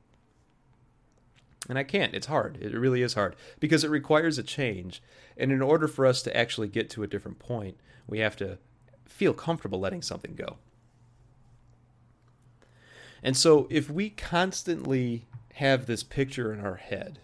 And 1.68 1.78
I 1.78 1.82
can't. 1.82 2.14
It's 2.14 2.26
hard. 2.26 2.58
It 2.60 2.72
really 2.72 3.02
is 3.02 3.14
hard 3.14 3.36
because 3.60 3.84
it 3.84 3.90
requires 3.90 4.38
a 4.38 4.42
change. 4.42 5.02
And 5.36 5.52
in 5.52 5.60
order 5.60 5.86
for 5.86 6.06
us 6.06 6.22
to 6.22 6.36
actually 6.36 6.68
get 6.68 6.88
to 6.90 7.02
a 7.02 7.06
different 7.06 7.38
point, 7.38 7.76
we 8.06 8.20
have 8.20 8.36
to 8.36 8.58
feel 9.06 9.34
comfortable 9.34 9.78
letting 9.78 10.02
something 10.02 10.34
go. 10.34 10.56
And 13.22 13.36
so 13.36 13.66
if 13.70 13.90
we 13.90 14.10
constantly 14.10 15.26
have 15.54 15.86
this 15.86 16.02
picture 16.02 16.52
in 16.52 16.60
our 16.60 16.76
head, 16.76 17.18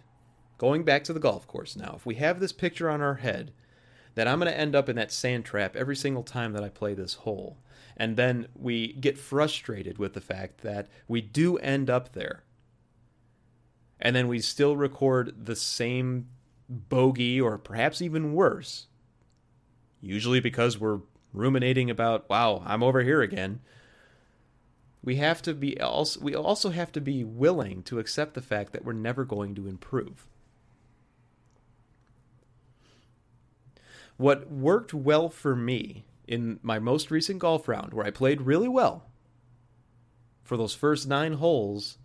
going 0.57 0.83
back 0.83 1.03
to 1.05 1.13
the 1.13 1.19
golf 1.19 1.47
course 1.47 1.75
now, 1.75 1.93
if 1.95 2.05
we 2.05 2.15
have 2.15 2.39
this 2.39 2.51
picture 2.51 2.89
on 2.89 3.01
our 3.01 3.15
head 3.15 3.51
that 4.15 4.27
I'm 4.27 4.39
going 4.39 4.51
to 4.51 4.59
end 4.59 4.75
up 4.75 4.89
in 4.89 4.95
that 4.95 5.11
sand 5.11 5.45
trap 5.45 5.75
every 5.75 5.95
single 5.95 6.23
time 6.23 6.53
that 6.53 6.63
I 6.63 6.69
play 6.69 6.93
this 6.93 7.15
hole. 7.15 7.57
And 7.97 8.17
then 8.17 8.47
we 8.55 8.93
get 8.93 9.17
frustrated 9.17 9.97
with 9.97 10.13
the 10.13 10.21
fact 10.21 10.61
that 10.61 10.87
we 11.07 11.21
do 11.21 11.57
end 11.57 11.89
up 11.89 12.13
there. 12.13 12.43
And 13.99 14.15
then 14.15 14.27
we 14.27 14.39
still 14.39 14.75
record 14.75 15.45
the 15.45 15.55
same 15.55 16.27
bogey 16.67 17.39
or 17.39 17.57
perhaps 17.57 18.01
even 18.01 18.33
worse. 18.33 18.87
Usually 20.01 20.39
because 20.39 20.77
we're 20.77 20.99
ruminating 21.33 21.89
about, 21.89 22.29
wow, 22.29 22.63
I'm 22.65 22.83
over 22.83 23.03
here 23.03 23.21
again. 23.21 23.61
We 25.03 25.17
have 25.17 25.41
to 25.43 25.53
be 25.53 25.79
also 25.79 26.19
we 26.19 26.35
also 26.35 26.71
have 26.71 26.91
to 26.93 27.01
be 27.01 27.23
willing 27.23 27.83
to 27.83 27.99
accept 27.99 28.33
the 28.33 28.41
fact 28.41 28.73
that 28.73 28.83
we're 28.83 28.93
never 28.93 29.23
going 29.23 29.53
to 29.55 29.67
improve. 29.67 30.25
What 34.17 34.49
worked 34.49 34.93
well 34.93 35.29
for 35.29 35.55
me 35.55 36.05
in 36.27 36.59
my 36.63 36.79
most 36.79 37.11
recent 37.11 37.39
golf 37.39 37.67
round, 37.67 37.93
where 37.93 38.05
I 38.05 38.11
played 38.11 38.41
really 38.41 38.67
well, 38.67 39.05
for 40.43 40.57
those 40.57 40.73
first 40.73 41.07
nine 41.07 41.33
holes 41.33 41.97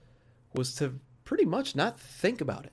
was 0.54 0.74
to 0.76 0.98
pretty 1.24 1.44
much 1.44 1.76
not 1.76 2.00
think 2.00 2.40
about 2.40 2.64
it. 2.64 2.72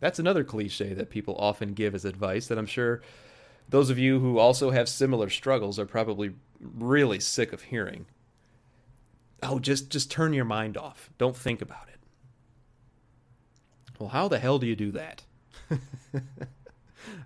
That's 0.00 0.18
another 0.18 0.42
cliche 0.42 0.94
that 0.94 1.10
people 1.10 1.36
often 1.38 1.74
give 1.74 1.94
as 1.94 2.04
advice 2.04 2.48
that 2.48 2.58
I'm 2.58 2.66
sure 2.66 3.02
those 3.68 3.88
of 3.88 3.98
you 3.98 4.18
who 4.18 4.38
also 4.38 4.70
have 4.70 4.88
similar 4.88 5.30
struggles 5.30 5.78
are 5.78 5.86
probably 5.86 6.34
really 6.60 7.20
sick 7.20 7.52
of 7.52 7.62
hearing. 7.62 8.06
Oh, 9.42 9.58
just 9.58 9.90
just 9.90 10.10
turn 10.10 10.32
your 10.32 10.44
mind 10.44 10.76
off. 10.76 11.10
Don't 11.18 11.36
think 11.36 11.62
about 11.62 11.88
it. 11.88 12.00
Well, 13.98 14.08
how 14.08 14.28
the 14.28 14.38
hell 14.38 14.58
do 14.58 14.66
you 14.66 14.76
do 14.76 14.90
that? 14.92 15.22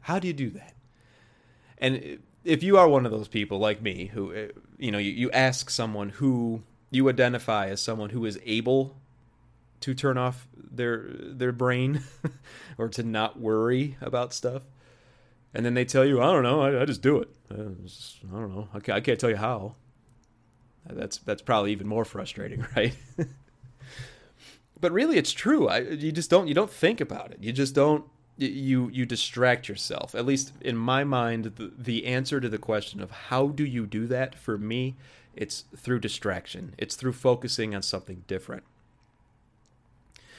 how 0.06 0.20
do 0.20 0.28
you 0.28 0.32
do 0.32 0.50
that? 0.50 0.72
And 1.78 2.20
if 2.44 2.62
you 2.62 2.78
are 2.78 2.88
one 2.88 3.04
of 3.06 3.10
those 3.10 3.26
people 3.26 3.58
like 3.58 3.82
me 3.82 4.06
who 4.06 4.32
uh, 4.32 4.46
you 4.78 4.92
know 4.92 4.98
you, 4.98 5.10
you 5.10 5.32
ask 5.32 5.68
someone 5.68 6.10
who 6.10 6.62
you 6.92 7.08
identify 7.08 7.66
as 7.66 7.80
someone 7.80 8.10
who 8.10 8.24
is 8.24 8.38
able 8.46 8.94
to 9.80 9.94
turn 9.94 10.16
off 10.16 10.46
their 10.56 11.08
their 11.10 11.50
brain 11.50 12.04
or 12.78 12.88
to 12.88 13.02
not 13.02 13.40
worry 13.40 13.96
about 14.00 14.32
stuff 14.32 14.62
and 15.52 15.66
then 15.66 15.74
they 15.74 15.84
tell 15.84 16.04
you 16.04 16.22
i 16.22 16.32
don't 16.32 16.44
know 16.44 16.60
i, 16.62 16.82
I 16.82 16.84
just 16.84 17.02
do 17.02 17.18
it. 17.18 17.28
I, 17.50 17.56
just, 17.82 18.18
I 18.32 18.38
don't 18.38 18.54
know. 18.54 18.68
I 18.72 18.78
can't, 18.78 18.96
I 18.96 19.00
can't 19.00 19.18
tell 19.18 19.30
you 19.30 19.36
how. 19.36 19.74
That's 20.88 21.18
that's 21.18 21.42
probably 21.42 21.72
even 21.72 21.88
more 21.88 22.04
frustrating 22.04 22.64
right? 22.76 22.94
But 24.80 24.92
really 24.92 25.16
it's 25.16 25.32
true. 25.32 25.68
I, 25.68 25.80
you 25.80 26.12
just 26.12 26.30
don't 26.30 26.46
you 26.46 26.54
don't 26.54 26.70
think 26.70 27.00
about 27.00 27.32
it. 27.32 27.38
You 27.40 27.52
just 27.52 27.74
don't 27.74 28.04
you 28.36 28.88
you 28.92 29.06
distract 29.06 29.68
yourself. 29.68 30.14
At 30.14 30.26
least 30.26 30.52
in 30.60 30.76
my 30.76 31.04
mind 31.04 31.44
the, 31.56 31.72
the 31.76 32.06
answer 32.06 32.40
to 32.40 32.48
the 32.48 32.58
question 32.58 33.00
of 33.00 33.10
how 33.10 33.48
do 33.48 33.64
you 33.64 33.86
do 33.86 34.06
that 34.08 34.34
for 34.34 34.58
me 34.58 34.96
it's 35.34 35.64
through 35.76 36.00
distraction. 36.00 36.74
It's 36.78 36.96
through 36.96 37.12
focusing 37.12 37.74
on 37.74 37.82
something 37.82 38.24
different. 38.26 38.64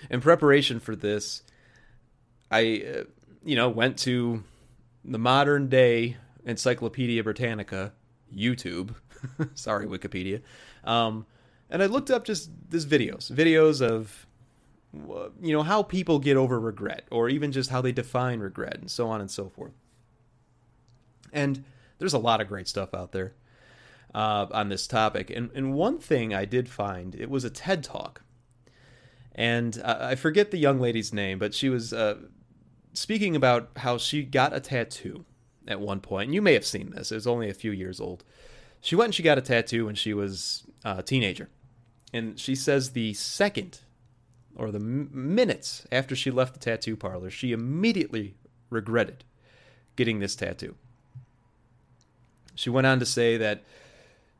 In 0.09 0.21
preparation 0.21 0.79
for 0.79 0.95
this 0.95 1.43
i 2.49 2.83
uh, 2.95 3.03
you 3.43 3.55
know 3.55 3.67
went 3.67 3.97
to 3.97 4.43
the 5.03 5.17
modern 5.17 5.67
day 5.67 6.17
encyclopedia 6.45 7.23
britannica 7.23 7.93
youtube. 8.33 8.95
Sorry 9.55 9.87
wikipedia. 9.87 10.41
Um, 10.83 11.25
and 11.69 11.81
i 11.81 11.87
looked 11.87 12.11
up 12.11 12.25
just 12.25 12.51
this 12.69 12.85
videos 12.85 13.31
videos 13.31 13.81
of 13.81 14.26
you 14.93 15.53
know 15.53 15.63
how 15.63 15.83
people 15.83 16.19
get 16.19 16.37
over 16.37 16.59
regret 16.59 17.03
or 17.11 17.29
even 17.29 17.51
just 17.51 17.69
how 17.69 17.81
they 17.81 17.91
define 17.91 18.39
regret 18.39 18.77
and 18.79 18.89
so 18.89 19.09
on 19.09 19.21
and 19.21 19.29
so 19.29 19.49
forth. 19.49 19.73
And 21.33 21.63
there's 21.99 22.13
a 22.13 22.19
lot 22.19 22.41
of 22.41 22.47
great 22.47 22.67
stuff 22.67 22.93
out 22.93 23.11
there 23.11 23.33
uh, 24.15 24.47
on 24.51 24.69
this 24.69 24.87
topic. 24.87 25.29
And, 25.29 25.49
and 25.53 25.73
one 25.73 25.99
thing 25.99 26.33
i 26.33 26.45
did 26.45 26.69
find 26.69 27.15
it 27.15 27.29
was 27.29 27.43
a 27.43 27.49
ted 27.49 27.83
talk. 27.83 28.21
And 29.35 29.79
uh, 29.83 29.97
i 30.01 30.15
forget 30.15 30.51
the 30.51 30.57
young 30.57 30.79
lady's 30.79 31.13
name 31.13 31.37
but 31.39 31.53
she 31.53 31.69
was 31.69 31.93
uh, 31.93 32.17
speaking 32.93 33.35
about 33.35 33.69
how 33.77 33.97
she 33.97 34.23
got 34.23 34.53
a 34.53 34.59
tattoo 34.59 35.25
at 35.67 35.81
one 35.81 35.99
point. 35.99 36.27
And 36.27 36.35
you 36.35 36.41
may 36.41 36.53
have 36.53 36.65
seen 36.65 36.91
this 36.91 37.11
it 37.11 37.15
was 37.15 37.27
only 37.27 37.49
a 37.49 37.53
few 37.53 37.71
years 37.71 37.99
old. 37.99 38.23
She 38.79 38.95
went 38.95 39.07
and 39.07 39.15
she 39.15 39.23
got 39.23 39.37
a 39.37 39.41
tattoo 39.41 39.85
when 39.85 39.95
she 39.95 40.13
was 40.13 40.63
a 40.85 41.03
teenager. 41.03 41.49
And 42.13 42.39
she 42.39 42.55
says 42.55 42.91
the 42.91 43.13
second 43.15 43.81
or 44.57 44.71
the 44.71 44.79
minutes 44.79 45.85
after 45.91 46.15
she 46.15 46.31
left 46.31 46.53
the 46.53 46.59
tattoo 46.59 46.97
parlor, 46.97 47.29
she 47.29 47.51
immediately 47.51 48.35
regretted 48.69 49.23
getting 49.95 50.19
this 50.19 50.35
tattoo. 50.35 50.75
She 52.55 52.69
went 52.69 52.87
on 52.87 52.99
to 52.99 53.05
say 53.05 53.37
that 53.37 53.63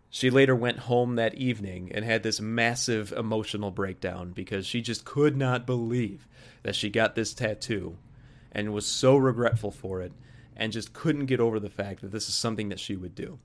she 0.10 0.30
later 0.30 0.56
went 0.56 0.80
home 0.80 1.16
that 1.16 1.36
evening 1.36 1.92
and 1.94 2.04
had 2.04 2.24
this 2.24 2.42
massive 2.42 3.12
emotional 3.12 3.72
breakdown 3.72 4.32
because 4.32 4.66
she 4.66 4.82
just 4.82 5.06
could 5.06 5.38
not 5.38 5.68
believe 5.68 6.28
that 6.64 6.76
she 6.76 6.90
got 6.90 7.16
this 7.16 7.34
tattoo 7.34 7.98
and 8.52 8.74
was 8.74 8.88
so 8.88 9.16
regretful 9.16 9.72
for 9.72 10.02
it 10.02 10.12
and 10.56 10.74
just 10.74 10.94
couldn't 10.94 11.28
get 11.28 11.40
over 11.40 11.60
the 11.60 11.70
fact 11.70 12.02
that 12.02 12.12
this 12.12 12.28
is 12.28 12.34
something 12.34 12.70
that 12.70 12.80
she 12.80 12.96
would 12.96 13.14
do. 13.14 13.38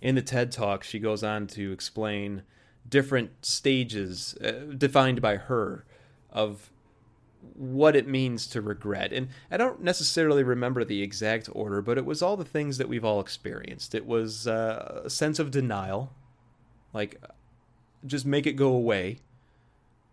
In 0.00 0.14
the 0.14 0.22
TED 0.22 0.52
Talk, 0.52 0.84
she 0.84 1.00
goes 1.00 1.24
on 1.24 1.48
to 1.48 1.72
explain 1.72 2.42
different 2.88 3.44
stages 3.44 4.36
uh, 4.44 4.74
defined 4.76 5.20
by 5.20 5.36
her 5.36 5.84
of 6.30 6.70
what 7.54 7.96
it 7.96 8.06
means 8.06 8.46
to 8.48 8.60
regret. 8.60 9.12
And 9.12 9.28
I 9.50 9.56
don't 9.56 9.82
necessarily 9.82 10.42
remember 10.42 10.84
the 10.84 11.02
exact 11.02 11.48
order, 11.52 11.80
but 11.80 11.98
it 11.98 12.04
was 12.04 12.22
all 12.22 12.36
the 12.36 12.44
things 12.44 12.78
that 12.78 12.88
we've 12.88 13.04
all 13.04 13.20
experienced. 13.20 13.94
It 13.94 14.06
was 14.06 14.46
uh, 14.46 15.02
a 15.04 15.10
sense 15.10 15.38
of 15.38 15.50
denial, 15.50 16.12
like 16.92 17.20
just 18.04 18.26
make 18.26 18.46
it 18.46 18.52
go 18.52 18.72
away, 18.72 19.18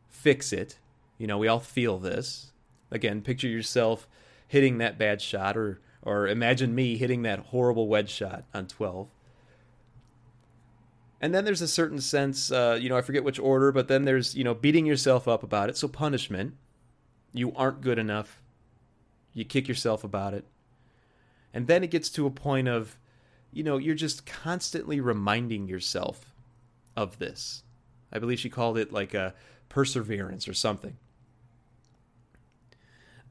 fix 0.09 0.53
it. 0.53 0.77
You 1.17 1.27
know, 1.27 1.37
we 1.37 1.47
all 1.47 1.59
feel 1.59 1.99
this. 1.99 2.51
Again, 2.91 3.21
picture 3.21 3.47
yourself 3.47 4.07
hitting 4.47 4.77
that 4.77 4.97
bad 4.97 5.21
shot, 5.21 5.57
or 5.57 5.79
or 6.01 6.27
imagine 6.27 6.75
me 6.75 6.97
hitting 6.97 7.23
that 7.23 7.39
horrible 7.39 7.87
wedge 7.87 8.09
shot 8.09 8.43
on 8.53 8.67
12 8.67 9.07
and 11.23 11.33
then 11.33 11.45
there's 11.45 11.61
a 11.61 11.69
certain 11.69 12.01
sense, 12.01 12.51
uh, 12.51 12.77
you 12.77 12.89
know, 12.89 12.97
I 12.97 13.01
forget 13.01 13.23
which 13.23 13.39
order, 13.39 13.71
but 13.71 13.87
then 13.87 14.03
there's, 14.03 14.35
you 14.35 14.43
know, 14.43 14.53
beating 14.53 14.85
yourself 14.85 15.25
up 15.25 15.41
about 15.41 15.69
it. 15.69 15.77
So 15.77 15.87
punishment. 15.87 16.57
You 17.31 17.53
aren't 17.55 17.79
good 17.79 17.97
enough. 17.97 18.41
You 19.33 19.45
kick 19.45 19.69
yourself 19.69 20.03
about 20.03 20.33
it. 20.33 20.43
And 21.53 21.67
then 21.67 21.81
it 21.81 21.91
gets 21.91 22.09
to 22.09 22.25
a 22.25 22.29
point 22.29 22.67
of, 22.67 22.97
you 23.53 23.63
know, 23.63 23.77
you're 23.77 23.95
just 23.95 24.25
constantly 24.25 24.99
reminding 24.99 25.69
yourself 25.69 26.33
of 26.97 27.19
this. 27.19 27.63
I 28.11 28.19
believe 28.19 28.41
she 28.41 28.49
called 28.49 28.77
it 28.77 28.91
like 28.91 29.13
a 29.13 29.33
perseverance 29.69 30.45
or 30.45 30.53
something. 30.53 30.97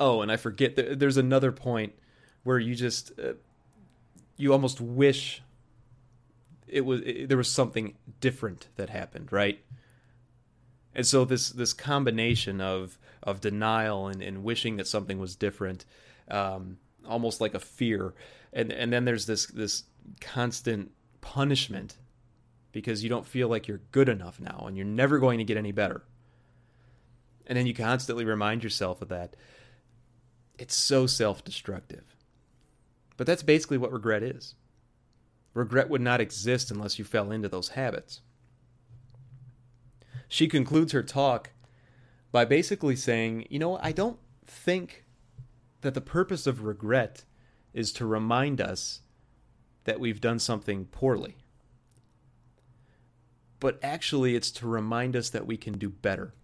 Oh, 0.01 0.23
and 0.23 0.33
I 0.33 0.39
forget, 0.39 0.99
there's 0.99 1.19
another 1.19 1.53
point 1.53 1.93
where 2.43 2.59
you 2.59 2.75
just, 2.75 3.13
uh, 3.21 3.35
you 4.39 4.51
almost 4.51 4.81
wish 4.81 5.43
it 6.73 6.85
was 6.85 7.01
it, 7.03 7.29
there 7.29 7.39
was 7.39 7.51
something 7.51 7.95
different 8.21 8.69
that 8.77 8.91
happened, 8.91 9.33
right? 9.33 9.63
And 10.95 11.07
so 11.07 11.25
this 11.25 11.51
this 11.51 11.73
combination 11.73 12.61
of 12.61 12.99
of 13.23 13.41
denial 13.41 14.09
and, 14.09 14.23
and 14.23 14.43
wishing 14.43 14.77
that 14.77 14.87
something 14.87 15.19
was 15.19 15.37
different, 15.37 15.85
um, 16.29 16.79
almost 17.07 17.41
like 17.41 17.55
a 17.55 17.61
fear, 17.61 18.15
and 18.53 18.73
and 18.73 18.93
then 18.93 19.05
there's 19.05 19.27
this 19.27 19.47
this 19.47 19.85
constant 20.21 20.91
punishment 21.21 21.99
because 22.73 23.03
you 23.05 23.09
don't 23.09 23.27
feel 23.27 23.49
like 23.49 23.69
you're 23.69 23.83
good 23.93 24.09
enough 24.09 24.41
now 24.41 24.65
and 24.67 24.77
you're 24.77 24.87
never 24.87 25.19
going 25.19 25.39
to 25.39 25.45
get 25.45 25.57
any 25.57 25.73
better. 25.73 26.03
And 27.47 27.57
then 27.57 27.67
you 27.67 27.75
constantly 27.75 28.25
remind 28.25 28.65
yourself 28.65 29.03
of 29.03 29.09
that. 29.09 29.37
It's 30.59 30.77
so 30.77 31.07
self 31.07 31.45
destructive. 31.45 32.17
But 33.17 33.27
that's 33.27 33.43
basically 33.43 33.79
what 33.79 33.93
regret 33.93 34.23
is. 34.23 34.55
Regret 35.55 35.91
would 35.91 36.01
not 36.01 36.21
exist 36.21 36.71
unless 36.71 36.99
you 36.99 37.05
fell 37.05 37.31
into 37.31 37.49
those 37.49 37.71
habits. 37.71 38.21
She 40.29 40.49
concludes 40.49 40.93
her 40.93 41.03
talk 41.03 41.51
by 42.31 42.45
basically 42.45 42.97
saying, 42.97 43.47
You 43.51 43.59
know, 43.59 43.79
I 43.83 43.93
don't 43.93 44.19
think 44.47 45.05
that 45.83 45.95
the 45.95 46.01
purpose 46.01 46.47
of 46.47 46.65
regret 46.65 47.25
is 47.75 47.93
to 47.93 48.07
remind 48.07 48.61
us 48.61 49.01
that 49.85 50.01
we've 50.01 50.21
done 50.21 50.39
something 50.39 50.87
poorly. 50.87 51.37
But 53.61 53.79
actually, 53.83 54.35
it's 54.35 54.51
to 54.53 54.67
remind 54.67 55.15
us 55.15 55.31
that 55.31 55.47
we 55.47 55.57
can 55.57 55.79
do 55.79 55.89
better. 55.89 56.35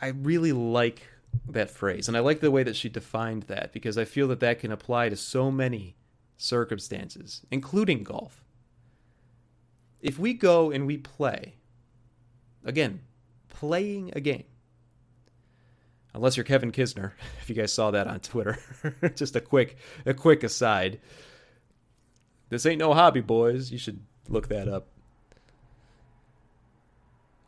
I, 0.00 0.08
really 0.08 0.52
like 0.52 1.06
that 1.48 1.70
phrase. 1.70 2.08
And 2.08 2.16
I 2.16 2.20
like 2.20 2.40
the 2.40 2.50
way 2.50 2.62
that 2.62 2.76
she 2.76 2.88
defined 2.88 3.44
that 3.44 3.72
because 3.72 3.98
I 3.98 4.04
feel 4.04 4.28
that 4.28 4.40
that 4.40 4.58
can 4.60 4.72
apply 4.72 5.08
to 5.08 5.16
so 5.16 5.50
many 5.50 5.96
circumstances, 6.36 7.42
including 7.50 8.02
golf. 8.02 8.44
If 10.00 10.18
we 10.18 10.34
go 10.34 10.70
and 10.70 10.86
we 10.86 10.98
play, 10.98 11.54
again, 12.64 13.00
playing 13.48 14.12
a 14.14 14.20
game, 14.20 14.44
unless 16.14 16.36
you're 16.36 16.44
Kevin 16.44 16.72
Kisner, 16.72 17.12
if 17.40 17.48
you 17.48 17.54
guys 17.54 17.72
saw 17.72 17.90
that 17.90 18.06
on 18.06 18.20
Twitter, 18.20 18.58
just 19.14 19.36
a 19.36 19.40
quick 19.40 19.76
a 20.04 20.14
quick 20.14 20.42
aside. 20.42 21.00
This 22.48 22.66
ain't 22.66 22.78
no 22.78 22.94
hobby, 22.94 23.20
boys. 23.20 23.72
You 23.72 23.78
should 23.78 24.00
look 24.28 24.48
that 24.48 24.68
up. 24.68 24.86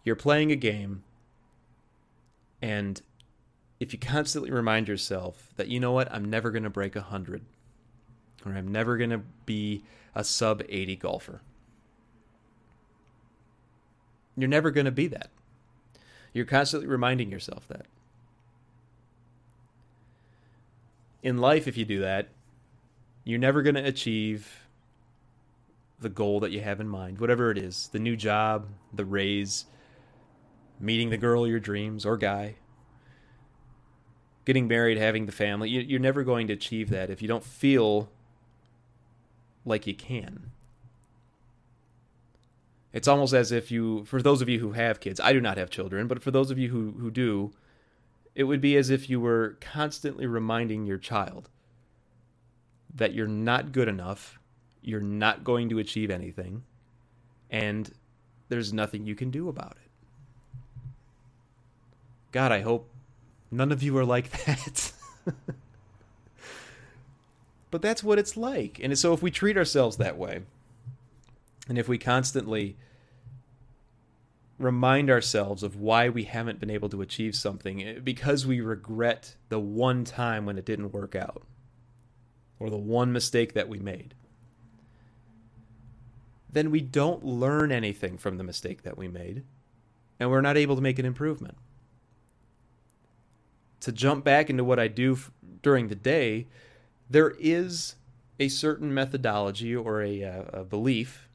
You're 0.05 0.16
playing 0.16 0.51
a 0.51 0.57
game 0.57 1.05
and 2.62 3.01
if 3.80 3.92
you 3.92 3.98
constantly 3.98 4.50
remind 4.50 4.88
yourself 4.88 5.52
that 5.56 5.68
you 5.68 5.80
know 5.80 5.92
what? 5.92 6.12
I'm 6.12 6.24
never 6.24 6.50
going 6.50 6.64
to 6.64 6.70
break 6.70 6.94
100 6.94 7.42
or 8.46 8.52
i'm 8.52 8.68
never 8.68 8.96
going 8.96 9.10
to 9.10 9.22
be 9.46 9.82
a 10.14 10.22
sub 10.22 10.62
80 10.68 10.96
golfer. 10.96 11.40
You're 14.36 14.48
never 14.48 14.70
going 14.70 14.84
to 14.84 14.92
be 14.92 15.08
that. 15.08 15.30
You're 16.32 16.44
constantly 16.44 16.88
reminding 16.88 17.32
yourself 17.32 17.66
that. 17.66 17.86
In 21.22 21.38
life 21.38 21.66
if 21.66 21.76
you 21.76 21.84
do 21.84 22.00
that 22.00 22.28
you're 23.28 23.38
never 23.38 23.60
going 23.60 23.74
to 23.74 23.84
achieve 23.84 24.64
the 26.00 26.08
goal 26.08 26.40
that 26.40 26.50
you 26.50 26.62
have 26.62 26.80
in 26.80 26.88
mind, 26.88 27.20
whatever 27.20 27.50
it 27.50 27.58
is 27.58 27.88
the 27.92 27.98
new 27.98 28.16
job, 28.16 28.66
the 28.90 29.04
raise, 29.04 29.66
meeting 30.80 31.10
the 31.10 31.18
girl 31.18 31.44
of 31.44 31.50
your 31.50 31.60
dreams 31.60 32.06
or 32.06 32.16
guy, 32.16 32.54
getting 34.48 34.66
married, 34.66 34.96
having 34.96 35.26
the 35.26 35.32
family. 35.32 35.68
You're 35.68 36.00
never 36.00 36.24
going 36.24 36.46
to 36.46 36.54
achieve 36.54 36.88
that 36.88 37.11
if 37.11 37.20
you 37.20 37.28
don't 37.28 37.44
feel 37.44 38.08
like 39.66 39.87
you 39.87 39.94
can. 39.94 40.52
It's 42.94 43.06
almost 43.06 43.34
as 43.34 43.52
if 43.52 43.70
you, 43.70 44.06
for 44.06 44.22
those 44.22 44.40
of 44.40 44.48
you 44.48 44.58
who 44.58 44.72
have 44.72 45.00
kids, 45.00 45.20
I 45.20 45.34
do 45.34 45.40
not 45.42 45.58
have 45.58 45.68
children, 45.68 46.06
but 46.06 46.22
for 46.22 46.30
those 46.30 46.50
of 46.50 46.58
you 46.58 46.70
who, 46.70 46.92
who 46.92 47.11
do, 47.11 47.52
it 48.34 48.44
would 48.44 48.62
be 48.62 48.74
as 48.78 48.88
if 48.88 49.11
you 49.11 49.20
were 49.20 49.58
constantly 49.61 50.24
reminding 50.24 50.87
your 50.87 50.96
child 50.96 51.50
that 52.94 53.12
you're 53.12 53.26
not 53.26 53.70
good 53.70 53.87
enough, 53.87 54.38
you're 54.80 55.02
not 55.02 55.44
going 55.44 55.68
to 55.68 55.78
achieve 55.78 56.11
anything, 56.11 56.62
and 57.50 57.92
there's 58.48 58.72
nothing 58.72 59.04
you 59.04 59.14
can 59.14 59.30
do 59.30 59.50
about 59.50 59.72
it. 59.72 59.90
God, 62.32 62.50
I 62.50 62.62
hope 62.62 62.88
none 63.50 63.72
of 63.72 63.82
you 63.82 63.96
are 63.98 64.04
like 64.04 64.30
that. 64.44 64.92
but 67.70 67.82
that's 67.82 68.02
what 68.02 68.18
it's 68.18 68.37
like. 68.37 68.80
And 68.82 68.98
so 68.98 69.12
if 69.12 69.22
we 69.22 69.30
treat 69.30 69.56
ourselves 69.56 69.96
that 69.96 70.16
way, 70.16 70.42
and 71.68 71.78
if 71.78 71.88
we 71.88 71.98
constantly 71.98 72.76
remind 74.58 75.08
ourselves 75.08 75.62
of 75.62 75.76
why 75.76 76.08
we 76.08 76.24
haven't 76.24 76.58
been 76.58 76.70
able 76.70 76.88
to 76.88 77.00
achieve 77.00 77.34
something 77.34 77.82
eh, 77.82 77.98
because 78.02 78.46
we 78.46 78.61
regret 78.61 79.37
the 79.50 79.61
one 79.61 80.04
time 80.04 80.44
when 80.44 80.58
it 80.58 80.64
didn't 80.64 80.92
work 80.92 81.14
out 81.14 81.42
or 82.58 82.68
the 82.68 82.76
one 82.76 83.12
mistake 83.12 83.54
that 83.54 83.68
we 83.68 83.78
made, 83.78 84.14
then 86.50 86.70
we 86.70 86.80
don't 86.80 87.24
learn 87.24 87.70
anything 87.70 88.18
from 88.18 88.37
the 88.37 88.42
mistake 88.42 88.82
that 88.82 88.98
we 88.98 89.06
made 89.06 89.44
and 90.18 90.30
we're 90.30 90.40
not 90.40 90.56
able 90.56 90.74
to 90.74 90.82
make 90.82 90.98
an 90.98 91.06
improvement. 91.06 91.56
To 93.80 93.92
jump 93.92 94.24
back 94.24 94.50
into 94.50 94.64
what 94.64 94.78
I 94.78 94.88
do 94.88 95.12
f- 95.12 95.30
during 95.62 95.88
the 95.88 95.94
day, 95.94 96.48
there 97.08 97.34
is 97.38 97.94
a 98.40 98.48
certain 98.48 98.92
methodology 98.92 99.74
or 99.74 100.02
a, 100.02 100.24
uh, 100.24 100.42
a 100.52 100.64
belief 100.64 101.28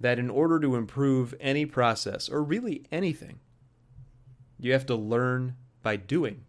that 0.00 0.18
in 0.18 0.28
order 0.28 0.60
to 0.60 0.76
improve 0.76 1.34
any 1.40 1.64
process, 1.64 2.28
or 2.28 2.42
really 2.42 2.84
anything, 2.92 3.38
you 4.58 4.72
have 4.72 4.86
to 4.86 4.94
learn 4.94 5.56
by 5.82 5.96
doing. 5.96 6.44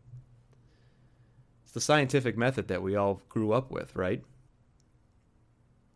It's 1.63 1.73
the 1.73 1.82
scientific 1.82 2.38
method 2.38 2.67
that 2.67 2.82
we 2.82 2.95
all 2.95 3.21
grew 3.30 3.54
up 3.54 3.71
with, 3.71 3.95
right? 3.95 4.23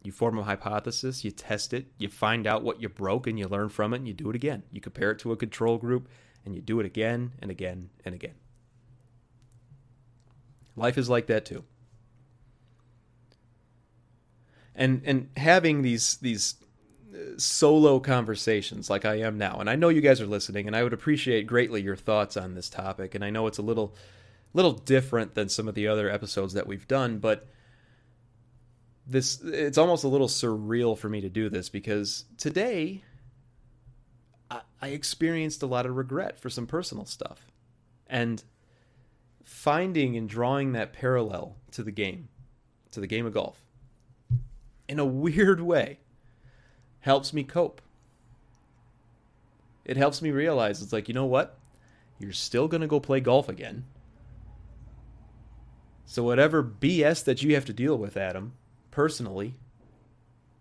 You 0.04 0.12
form 0.12 0.38
a 0.38 0.44
hypothesis, 0.44 1.26
you 1.26 1.32
test 1.32 1.74
it, 1.74 1.88
you 1.98 2.08
find 2.08 2.48
out 2.48 2.64
what 2.64 2.82
you 2.82 2.88
broke, 2.88 3.28
and 3.28 3.38
you 3.38 3.48
learn 3.48 3.70
from 3.70 3.94
it, 3.94 3.98
and 3.98 4.08
you 4.08 4.14
do 4.14 4.30
it 4.30 4.36
again. 4.36 4.64
You 4.72 4.80
compare 4.80 5.12
it 5.12 5.20
to 5.20 5.32
a 5.32 5.38
control 5.38 5.78
group, 5.78 6.08
and 6.46 6.56
you 6.56 6.62
do 6.62 6.80
it 6.80 6.86
again 6.86 7.34
and 7.42 7.52
again 7.52 7.90
and 8.06 8.16
again. 8.16 8.36
Life 10.80 10.98
is 10.98 11.10
like 11.10 11.28
that 11.28 11.46
too. 11.46 11.64
And 14.74 15.02
and 15.06 15.30
having 15.36 15.82
these 15.82 16.18
these 16.18 16.56
uh, 17.14 17.38
solo 17.38 18.00
conversations 18.00 18.90
like 18.90 19.04
I 19.06 19.16
am 19.16 19.38
now. 19.38 19.60
And 19.60 19.70
I 19.70 19.76
know 19.76 19.90
you 19.90 20.02
guys 20.02 20.22
are 20.22 20.28
listening 20.28 20.68
and 20.68 20.76
I 20.76 20.84
would 20.84 20.94
appreciate 20.94 21.48
greatly 21.48 21.82
your 21.82 21.98
thoughts 21.98 22.38
on 22.38 22.56
this 22.56 22.70
topic. 22.70 23.14
And 23.14 23.24
I 23.24 23.30
know 23.30 23.48
it's 23.48 23.58
a 23.58 23.64
little 23.64 23.96
little 24.54 24.74
different 24.74 25.36
than 25.36 25.50
some 25.50 25.68
of 25.68 25.76
the 25.76 25.88
other 25.88 26.10
episodes 26.10 26.54
that 26.54 26.66
we've 26.66 26.88
done, 26.88 27.20
but 27.20 27.48
this 29.06 29.42
it's 29.44 29.78
almost 29.78 30.04
a 30.04 30.08
little 30.08 30.28
surreal 30.28 30.98
for 30.98 31.10
me 31.10 31.22
to 31.22 31.30
do 31.30 31.50
this 31.50 31.68
because 31.68 32.26
today 32.38 33.04
I, 34.50 34.62
I 34.82 34.88
experienced 34.90 35.64
a 35.64 35.68
lot 35.68 35.86
of 35.86 35.96
regret 35.96 36.40
for 36.40 36.50
some 36.50 36.68
personal 36.68 37.06
stuff. 37.06 37.48
And 38.08 38.44
finding 39.50 40.16
and 40.16 40.30
drawing 40.30 40.74
that 40.74 40.94
parallel 40.94 41.56
to 41.72 41.82
the 41.82 41.92
game, 41.92 42.30
to 42.92 43.00
the 43.00 43.08
game 43.08 43.26
of 43.26 43.34
golf, 43.34 43.66
in 44.88 45.00
a 45.00 45.06
weird 45.06 45.60
way 45.60 45.98
helps 47.00 47.34
me 47.34 47.44
cope. 47.44 47.82
It 49.84 49.98
helps 49.98 50.22
me 50.22 50.30
realize 50.30 50.82
it's 50.84 50.94
like, 50.94 51.08
you 51.08 51.16
know 51.16 51.26
what? 51.26 51.58
You're 52.20 52.32
still 52.32 52.68
going 52.68 52.82
to 52.82 52.88
go 52.88 53.00
play 53.00 53.20
golf 53.20 53.50
again. 53.50 53.86
So, 56.06 56.24
whatever 56.24 56.64
BS 56.64 57.24
that 57.24 57.42
you 57.42 57.56
have 57.56 57.66
to 57.66 57.74
deal 57.74 57.98
with, 57.98 58.18
Adam, 58.18 58.54
personally, 58.92 59.56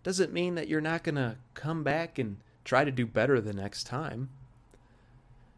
doesn't 0.03 0.33
mean 0.33 0.55
that 0.55 0.67
you're 0.67 0.81
not 0.81 1.03
going 1.03 1.15
to 1.15 1.37
come 1.53 1.83
back 1.83 2.17
and 2.17 2.37
try 2.63 2.83
to 2.83 2.91
do 2.91 3.05
better 3.05 3.39
the 3.39 3.53
next 3.53 3.83
time. 3.85 4.29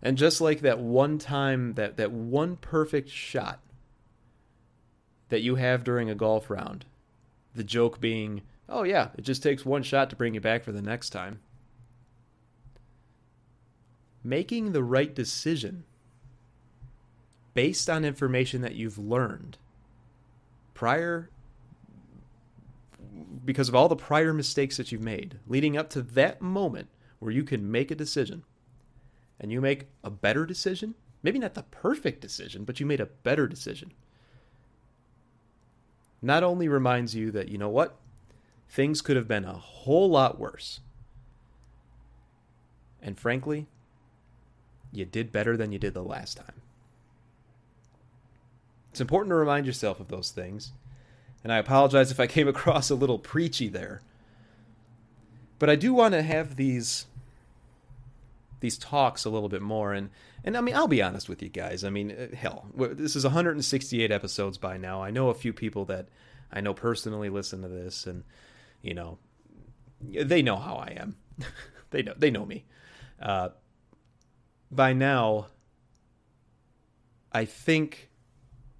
And 0.01 0.17
just 0.17 0.41
like 0.41 0.61
that 0.61 0.79
one 0.79 1.17
time, 1.19 1.73
that, 1.73 1.97
that 1.97 2.11
one 2.11 2.55
perfect 2.55 3.09
shot 3.09 3.59
that 5.29 5.41
you 5.41 5.55
have 5.55 5.83
during 5.83 6.09
a 6.09 6.15
golf 6.15 6.49
round, 6.49 6.85
the 7.53 7.63
joke 7.63 7.99
being, 7.99 8.41
Oh, 8.67 8.83
yeah, 8.83 9.09
it 9.17 9.21
just 9.21 9.43
takes 9.43 9.65
one 9.65 9.83
shot 9.83 10.09
to 10.09 10.15
bring 10.15 10.33
you 10.33 10.41
back 10.41 10.63
for 10.63 10.71
the 10.71 10.81
next 10.81 11.09
time. 11.09 11.39
Making 14.23 14.71
the 14.71 14.83
right 14.83 15.13
decision 15.13 15.83
based 17.53 17.89
on 17.89 18.05
information 18.05 18.61
that 18.61 18.75
you've 18.75 18.97
learned 18.97 19.57
prior 20.73 21.29
because 23.43 23.67
of 23.67 23.75
all 23.75 23.89
the 23.89 23.95
prior 23.95 24.33
mistakes 24.33 24.77
that 24.77 24.91
you've 24.91 25.01
made 25.01 25.37
leading 25.47 25.75
up 25.75 25.89
to 25.89 26.01
that 26.01 26.41
moment 26.41 26.87
where 27.19 27.31
you 27.31 27.43
can 27.43 27.69
make 27.69 27.91
a 27.91 27.95
decision 27.95 28.43
and 29.41 29.51
you 29.51 29.59
make 29.59 29.87
a 30.03 30.09
better 30.09 30.45
decision 30.45 30.95
maybe 31.21 31.37
not 31.37 31.55
the 31.55 31.63
perfect 31.63 32.21
decision 32.21 32.63
but 32.63 32.79
you 32.79 32.85
made 32.85 33.01
a 33.01 33.05
better 33.05 33.47
decision 33.47 33.91
not 36.21 36.43
only 36.43 36.67
reminds 36.67 37.15
you 37.15 37.31
that 37.31 37.49
you 37.49 37.57
know 37.57 37.69
what 37.69 37.97
things 38.71 39.01
could 39.01 39.17
have 39.17 39.27
been 39.27 39.43
a 39.43 39.53
whole 39.53 40.09
lot 40.09 40.39
worse. 40.39 40.79
And 43.01 43.19
frankly, 43.19 43.67
you 44.93 45.05
did 45.05 45.31
better 45.31 45.57
than 45.57 45.71
you 45.71 45.79
did 45.79 45.93
the 45.93 46.03
last 46.03 46.37
time. 46.37 46.61
It's 48.91 49.01
important 49.01 49.31
to 49.31 49.35
remind 49.35 49.65
yourself 49.65 49.99
of 49.99 50.07
those 50.07 50.31
things. 50.31 50.71
And 51.43 51.51
I 51.51 51.57
apologize 51.57 52.11
if 52.11 52.19
I 52.19 52.27
came 52.27 52.47
across 52.47 52.89
a 52.89 52.95
little 52.95 53.19
preachy 53.19 53.67
there. 53.67 54.01
But 55.59 55.69
I 55.69 55.75
do 55.75 55.93
want 55.93 56.13
to 56.13 56.21
have 56.21 56.55
these 56.55 57.07
these 58.61 58.77
talks 58.77 59.25
a 59.25 59.29
little 59.29 59.49
bit 59.49 59.61
more 59.61 59.93
and 59.93 60.09
and 60.43 60.55
I 60.55 60.61
mean 60.61 60.75
I'll 60.75 60.87
be 60.87 61.01
honest 61.01 61.27
with 61.27 61.43
you 61.43 61.49
guys. 61.49 61.83
I 61.83 61.89
mean 61.89 62.11
uh, 62.11 62.35
hell, 62.35 62.67
this 62.75 63.15
is 63.15 63.23
168 63.23 64.11
episodes 64.11 64.57
by 64.57 64.77
now. 64.77 65.03
I 65.03 65.11
know 65.11 65.29
a 65.29 65.33
few 65.35 65.51
people 65.51 65.85
that 65.85 66.07
I 66.51 66.61
know 66.61 66.73
personally 66.73 67.29
listen 67.29 67.61
to 67.61 67.67
this 67.67 68.07
and 68.07 68.23
you 68.81 68.93
know, 68.93 69.19
they 70.01 70.41
know 70.41 70.57
how 70.57 70.75
I 70.75 70.95
am. 70.97 71.15
they 71.91 72.01
know 72.01 72.13
they 72.17 72.31
know 72.31 72.45
me. 72.45 72.65
Uh, 73.21 73.49
by 74.71 74.93
now, 74.93 75.47
I 77.31 77.45
think 77.45 78.09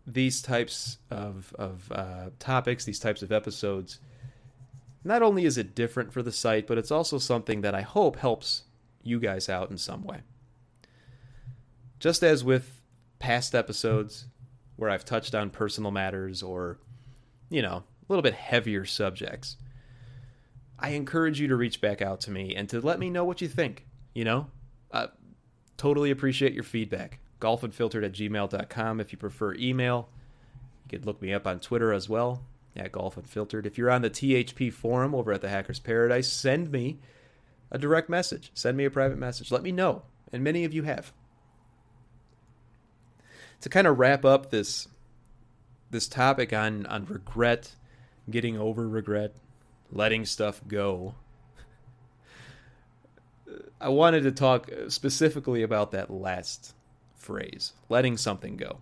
these 0.07 0.41
types 0.41 0.97
of 1.09 1.53
of 1.57 1.91
uh, 1.91 2.29
topics, 2.39 2.85
these 2.85 2.99
types 2.99 3.21
of 3.21 3.31
episodes, 3.31 3.99
not 5.03 5.21
only 5.21 5.45
is 5.45 5.57
it 5.57 5.75
different 5.75 6.11
for 6.11 6.23
the 6.23 6.31
site, 6.31 6.65
but 6.65 6.77
it's 6.77 6.91
also 6.91 7.17
something 7.17 7.61
that 7.61 7.75
I 7.75 7.81
hope 7.81 8.17
helps 8.17 8.63
you 9.03 9.19
guys 9.19 9.49
out 9.49 9.71
in 9.71 9.77
some 9.77 10.03
way. 10.03 10.21
Just 11.99 12.23
as 12.23 12.43
with 12.43 12.81
past 13.19 13.53
episodes 13.53 14.25
where 14.75 14.89
I've 14.89 15.05
touched 15.05 15.35
on 15.35 15.51
personal 15.51 15.91
matters 15.91 16.41
or, 16.41 16.79
you 17.49 17.61
know, 17.61 17.75
a 17.77 18.05
little 18.09 18.23
bit 18.23 18.33
heavier 18.33 18.85
subjects. 18.85 19.57
I 20.79 20.89
encourage 20.89 21.39
you 21.39 21.47
to 21.47 21.55
reach 21.55 21.79
back 21.79 22.01
out 22.01 22.21
to 22.21 22.31
me 22.31 22.55
and 22.55 22.67
to 22.69 22.81
let 22.81 22.97
me 22.97 23.11
know 23.11 23.23
what 23.23 23.41
you 23.41 23.47
think. 23.47 23.85
You 24.15 24.25
know, 24.25 24.47
uh, 24.91 25.07
totally 25.77 26.09
appreciate 26.09 26.53
your 26.53 26.63
feedback. 26.63 27.19
Golfunfiltered 27.39 28.03
at 28.03 28.13
gmail.com 28.13 28.99
if 28.99 29.11
you 29.11 29.17
prefer 29.17 29.53
email. 29.53 30.09
You 30.85 30.97
could 30.97 31.05
look 31.05 31.21
me 31.21 31.33
up 31.33 31.45
on 31.45 31.59
Twitter 31.59 31.93
as 31.93 32.09
well 32.09 32.43
at 32.75 32.91
golfunfiltered. 32.91 33.65
If 33.65 33.77
you're 33.77 33.91
on 33.91 34.01
the 34.01 34.09
THP 34.09 34.73
forum 34.73 35.13
over 35.13 35.31
at 35.31 35.41
the 35.41 35.49
Hackers 35.49 35.79
Paradise, 35.79 36.27
send 36.27 36.71
me 36.71 36.99
a 37.71 37.77
direct 37.77 38.09
message. 38.09 38.51
Send 38.53 38.77
me 38.77 38.85
a 38.85 38.91
private 38.91 39.17
message. 39.17 39.51
Let 39.51 39.63
me 39.63 39.71
know. 39.71 40.03
And 40.31 40.43
many 40.43 40.65
of 40.65 40.73
you 40.73 40.83
have. 40.83 41.13
To 43.61 43.69
kind 43.69 43.87
of 43.87 43.99
wrap 43.99 44.25
up 44.25 44.49
this 44.49 44.87
this 45.89 46.07
topic 46.07 46.53
on 46.53 46.85
on 46.87 47.05
regret, 47.05 47.75
getting 48.29 48.57
over 48.57 48.87
regret, 48.87 49.35
letting 49.91 50.25
stuff 50.25 50.61
go. 50.67 51.15
I 53.79 53.89
wanted 53.89 54.23
to 54.23 54.31
talk 54.31 54.69
specifically 54.87 55.63
about 55.63 55.91
that 55.91 56.09
last 56.09 56.73
phrase, 57.15 57.73
letting 57.89 58.15
something 58.17 58.55
go. 58.55 58.79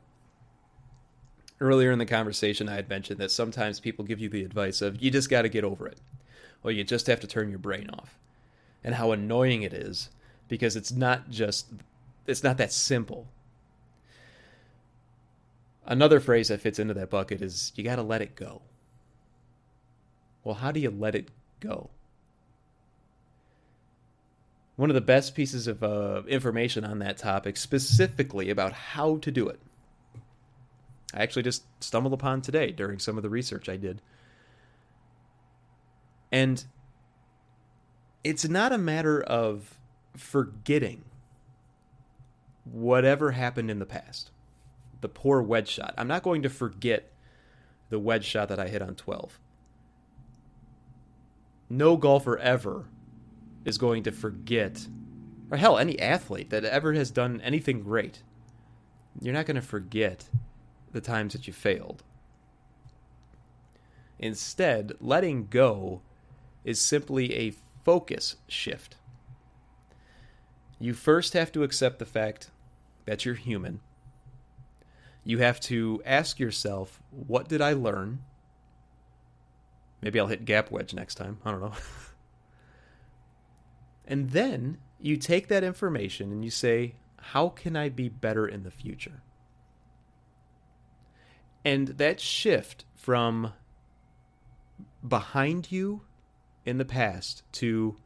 Earlier 1.59 1.91
in 1.91 1.99
the 1.99 2.05
conversation, 2.05 2.69
I 2.69 2.75
had 2.75 2.87
mentioned 2.87 3.19
that 3.19 3.31
sometimes 3.31 3.79
people 3.79 4.05
give 4.05 4.19
you 4.19 4.29
the 4.29 4.43
advice 4.43 4.81
of, 4.81 5.01
you 5.01 5.09
just 5.09 5.29
got 5.29 5.41
to 5.41 5.49
get 5.49 5.63
over 5.63 5.87
it. 5.87 5.99
or 6.63 6.71
you 6.71 6.83
just 6.83 7.07
have 7.07 7.19
to 7.21 7.27
turn 7.27 7.49
your 7.49 7.59
brain 7.59 7.89
off. 7.89 8.17
And 8.83 8.95
how 8.95 9.11
annoying 9.11 9.63
it 9.63 9.73
is 9.73 10.09
because 10.47 10.75
it's 10.75 10.91
not 10.91 11.29
just 11.29 11.67
it's 12.27 12.43
not 12.43 12.57
that 12.57 12.71
simple. 12.71 13.27
Another 15.85 16.19
phrase 16.19 16.49
that 16.49 16.61
fits 16.61 16.77
into 16.77 16.93
that 16.93 17.09
bucket 17.09 17.41
is 17.41 17.71
you 17.75 17.83
got 17.83 17.95
to 17.95 18.03
let 18.03 18.21
it 18.21 18.35
go. 18.35 18.61
Well, 20.43 20.55
how 20.55 20.71
do 20.71 20.79
you 20.79 20.91
let 20.91 21.15
it 21.15 21.29
go? 21.59 21.89
One 24.75 24.89
of 24.89 24.93
the 24.93 25.01
best 25.01 25.35
pieces 25.35 25.67
of 25.67 25.83
uh, 25.83 26.21
information 26.27 26.85
on 26.85 26.99
that 26.99 27.17
topic, 27.17 27.57
specifically 27.57 28.49
about 28.49 28.71
how 28.71 29.17
to 29.17 29.31
do 29.31 29.49
it, 29.49 29.59
I 31.13 31.21
actually 31.23 31.43
just 31.43 31.63
stumbled 31.83 32.13
upon 32.13 32.41
today 32.41 32.71
during 32.71 32.99
some 32.99 33.17
of 33.17 33.23
the 33.23 33.29
research 33.29 33.67
I 33.67 33.77
did. 33.77 34.01
And 36.31 36.63
it's 38.29 38.47
not 38.47 38.71
a 38.71 38.77
matter 38.77 39.19
of 39.23 39.79
forgetting 40.15 41.03
whatever 42.63 43.31
happened 43.31 43.71
in 43.71 43.79
the 43.79 43.87
past. 43.87 44.29
The 45.01 45.09
poor 45.09 45.41
wedge 45.41 45.67
shot. 45.67 45.95
I'm 45.97 46.07
not 46.07 46.21
going 46.21 46.43
to 46.43 46.49
forget 46.49 47.11
the 47.89 47.97
wedge 47.97 48.25
shot 48.25 48.49
that 48.49 48.59
I 48.59 48.67
hit 48.67 48.83
on 48.83 48.93
12. 48.93 49.39
No 51.71 51.97
golfer 51.97 52.37
ever 52.37 52.85
is 53.65 53.79
going 53.79 54.03
to 54.03 54.11
forget, 54.11 54.85
or 55.49 55.57
hell, 55.57 55.79
any 55.79 55.99
athlete 55.99 56.51
that 56.51 56.63
ever 56.63 56.93
has 56.93 57.09
done 57.09 57.41
anything 57.41 57.81
great. 57.81 58.21
You're 59.19 59.33
not 59.33 59.47
going 59.47 59.55
to 59.55 59.61
forget 59.61 60.25
the 60.91 61.01
times 61.01 61.33
that 61.33 61.47
you 61.47 61.53
failed. 61.53 62.03
Instead, 64.19 64.93
letting 65.01 65.47
go 65.47 66.01
is 66.63 66.79
simply 66.79 67.33
a 67.33 67.55
focus 67.83 68.37
shift. 68.47 68.95
You 70.79 70.93
first 70.93 71.33
have 71.33 71.51
to 71.51 71.63
accept 71.63 71.99
the 71.99 72.05
fact 72.05 72.49
that 73.05 73.25
you're 73.25 73.35
human. 73.35 73.81
You 75.23 75.39
have 75.39 75.59
to 75.61 76.01
ask 76.05 76.39
yourself, 76.39 77.01
what 77.11 77.49
did 77.49 77.61
I 77.61 77.73
learn? 77.73 78.23
Maybe 80.01 80.19
I'll 80.19 80.27
hit 80.27 80.45
gap 80.45 80.71
wedge 80.71 80.93
next 80.93 81.15
time. 81.15 81.39
I 81.43 81.51
don't 81.51 81.61
know. 81.61 81.73
and 84.07 84.29
then 84.29 84.77
you 85.01 85.17
take 85.17 85.49
that 85.49 85.63
information 85.63 86.31
and 86.31 86.43
you 86.43 86.51
say, 86.51 86.95
how 87.17 87.49
can 87.49 87.75
I 87.75 87.89
be 87.89 88.07
better 88.07 88.47
in 88.47 88.63
the 88.63 88.71
future? 88.71 89.21
And 91.65 91.89
that 91.89 92.21
shift 92.21 92.85
from 92.95 93.51
behind 95.05 95.71
you 95.71 96.01
in 96.65 96.77
the 96.77 96.85
past 96.85 97.43
to 97.53 97.97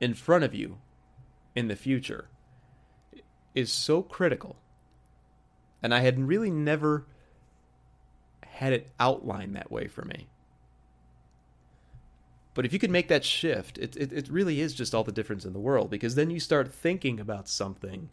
in 0.00 0.14
front 0.14 0.44
of 0.44 0.54
you 0.54 0.78
in 1.54 1.68
the 1.68 1.76
future 1.76 2.28
is 3.54 3.70
so 3.70 4.02
critical. 4.02 4.56
And 5.82 5.94
I 5.94 6.00
had 6.00 6.18
really 6.18 6.50
never 6.50 7.06
had 8.42 8.72
it 8.72 8.90
outlined 8.98 9.54
that 9.56 9.70
way 9.70 9.88
for 9.88 10.04
me. 10.04 10.28
But 12.54 12.66
if 12.66 12.72
you 12.72 12.78
can 12.78 12.92
make 12.92 13.08
that 13.08 13.24
shift, 13.24 13.78
it, 13.78 13.96
it, 13.96 14.12
it, 14.12 14.28
really 14.28 14.60
is 14.60 14.74
just 14.74 14.94
all 14.94 15.04
the 15.04 15.12
difference 15.12 15.44
in 15.44 15.54
the 15.54 15.58
world 15.58 15.88
because 15.88 16.14
then 16.14 16.30
you 16.30 16.38
start 16.38 16.72
thinking 16.72 17.18
about 17.18 17.48
something 17.48 18.10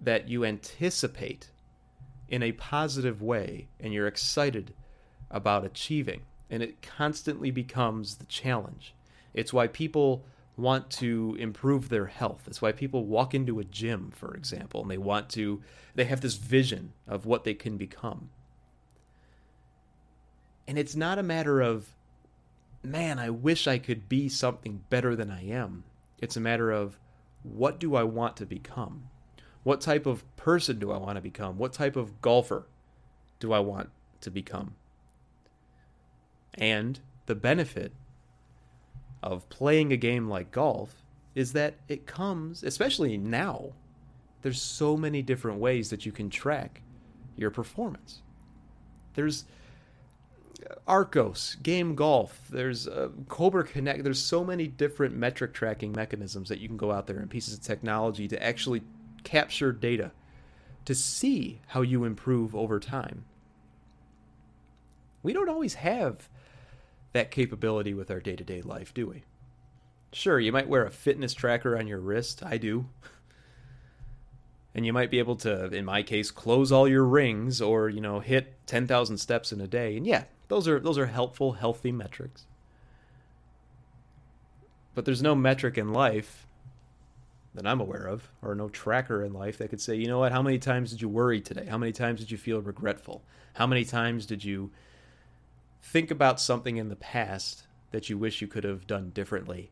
that 0.00 0.28
you 0.28 0.44
anticipate 0.44 1.50
in 2.28 2.42
a 2.42 2.52
positive 2.52 3.22
way 3.22 3.68
and 3.80 3.94
you're 3.94 4.06
excited 4.06 4.74
about 5.30 5.64
achieving. 5.64 6.22
And 6.50 6.62
it 6.62 6.82
constantly 6.82 7.50
becomes 7.50 8.16
the 8.16 8.26
challenge. 8.26 8.94
It's 9.34 9.52
why 9.52 9.66
people 9.66 10.24
want 10.56 10.90
to 10.90 11.36
improve 11.38 11.88
their 11.88 12.06
health. 12.06 12.44
It's 12.46 12.62
why 12.62 12.72
people 12.72 13.04
walk 13.04 13.34
into 13.34 13.58
a 13.58 13.64
gym, 13.64 14.10
for 14.14 14.34
example, 14.34 14.82
and 14.82 14.90
they 14.90 14.98
want 14.98 15.28
to, 15.30 15.60
they 15.94 16.04
have 16.04 16.22
this 16.22 16.36
vision 16.36 16.92
of 17.06 17.26
what 17.26 17.44
they 17.44 17.54
can 17.54 17.76
become. 17.76 18.30
And 20.66 20.78
it's 20.78 20.96
not 20.96 21.18
a 21.18 21.22
matter 21.22 21.60
of, 21.60 21.94
man, 22.82 23.18
I 23.18 23.30
wish 23.30 23.66
I 23.66 23.78
could 23.78 24.08
be 24.08 24.28
something 24.28 24.82
better 24.88 25.14
than 25.14 25.30
I 25.30 25.46
am. 25.46 25.84
It's 26.18 26.36
a 26.36 26.40
matter 26.40 26.70
of, 26.70 26.98
what 27.42 27.78
do 27.78 27.94
I 27.94 28.02
want 28.02 28.36
to 28.38 28.46
become? 28.46 29.08
What 29.62 29.80
type 29.80 30.06
of 30.06 30.24
person 30.36 30.78
do 30.78 30.90
I 30.90 30.96
want 30.96 31.16
to 31.16 31.20
become? 31.20 31.58
What 31.58 31.72
type 31.72 31.96
of 31.96 32.20
golfer 32.22 32.66
do 33.38 33.52
I 33.52 33.60
want 33.60 33.90
to 34.22 34.30
become? 34.30 34.74
And 36.56 37.00
the 37.26 37.34
benefit 37.34 37.92
of 39.22 39.48
playing 39.48 39.92
a 39.92 39.96
game 39.96 40.28
like 40.28 40.50
golf 40.50 41.02
is 41.34 41.52
that 41.52 41.74
it 41.88 42.06
comes, 42.06 42.62
especially 42.62 43.18
now, 43.18 43.72
there's 44.42 44.62
so 44.62 44.96
many 44.96 45.22
different 45.22 45.58
ways 45.58 45.90
that 45.90 46.06
you 46.06 46.12
can 46.12 46.30
track 46.30 46.82
your 47.36 47.50
performance. 47.50 48.22
There's 49.14 49.44
Arccos, 50.86 51.62
Game 51.62 51.94
Golf, 51.94 52.46
there's 52.50 52.88
uh, 52.88 53.10
Cobra 53.28 53.64
Connect. 53.64 54.04
There's 54.04 54.22
so 54.22 54.44
many 54.44 54.66
different 54.66 55.14
metric 55.14 55.52
tracking 55.52 55.92
mechanisms 55.92 56.48
that 56.48 56.60
you 56.60 56.68
can 56.68 56.76
go 56.76 56.92
out 56.92 57.06
there 57.06 57.18
and 57.18 57.28
pieces 57.30 57.54
of 57.54 57.60
technology 57.60 58.28
to 58.28 58.42
actually 58.42 58.82
capture 59.24 59.72
data 59.72 60.12
to 60.84 60.94
see 60.94 61.60
how 61.68 61.82
you 61.82 62.04
improve 62.04 62.54
over 62.54 62.78
time. 62.78 63.24
We 65.22 65.32
don't 65.32 65.48
always 65.48 65.74
have 65.74 66.28
that 67.16 67.30
capability 67.30 67.94
with 67.94 68.10
our 68.10 68.20
day 68.20 68.36
to 68.36 68.44
day 68.44 68.62
life, 68.62 68.92
do 68.92 69.06
we? 69.06 69.24
Sure, 70.12 70.38
you 70.38 70.52
might 70.52 70.68
wear 70.68 70.84
a 70.84 70.90
fitness 70.90 71.34
tracker 71.34 71.76
on 71.76 71.86
your 71.86 71.98
wrist. 71.98 72.42
I 72.44 72.58
do. 72.58 72.86
And 74.74 74.84
you 74.84 74.92
might 74.92 75.10
be 75.10 75.18
able 75.18 75.36
to, 75.36 75.66
in 75.66 75.86
my 75.86 76.02
case, 76.02 76.30
close 76.30 76.70
all 76.70 76.86
your 76.86 77.04
rings 77.04 77.62
or, 77.62 77.88
you 77.88 78.00
know, 78.00 78.20
hit 78.20 78.54
10,000 78.66 79.16
steps 79.16 79.50
in 79.50 79.60
a 79.62 79.66
day. 79.66 79.96
And 79.96 80.06
yeah, 80.06 80.24
those 80.48 80.68
are 80.68 80.78
those 80.78 80.98
are 80.98 81.06
helpful, 81.06 81.52
healthy 81.52 81.90
metrics. 81.90 82.44
But 84.94 85.06
there's 85.06 85.22
no 85.22 85.34
metric 85.34 85.78
in 85.78 85.92
life 85.92 86.46
that 87.54 87.66
I'm 87.66 87.80
aware 87.80 88.06
of, 88.06 88.28
or 88.42 88.54
no 88.54 88.68
tracker 88.68 89.24
in 89.24 89.32
life 89.32 89.56
that 89.58 89.70
could 89.70 89.80
say, 89.80 89.96
you 89.96 90.08
know 90.08 90.18
what, 90.18 90.32
how 90.32 90.42
many 90.42 90.58
times 90.58 90.90
did 90.90 91.00
you 91.00 91.08
worry 91.08 91.40
today? 91.40 91.64
How 91.64 91.78
many 91.78 91.92
times 91.92 92.20
did 92.20 92.30
you 92.30 92.36
feel 92.36 92.60
regretful? 92.60 93.22
How 93.54 93.66
many 93.66 93.86
times 93.86 94.26
did 94.26 94.44
you 94.44 94.70
think 95.82 96.10
about 96.10 96.40
something 96.40 96.76
in 96.76 96.88
the 96.88 96.96
past 96.96 97.66
that 97.90 98.08
you 98.10 98.18
wish 98.18 98.40
you 98.40 98.48
could 98.48 98.64
have 98.64 98.86
done 98.86 99.10
differently? 99.10 99.70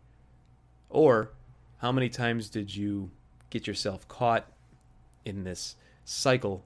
Or 0.89 1.33
how 1.79 1.93
many 1.93 2.09
times 2.09 2.49
did 2.49 2.75
you 2.75 3.11
get 3.51 3.67
yourself 3.67 4.07
caught 4.09 4.51
in 5.25 5.45
this 5.45 5.77
cycle 6.05 6.65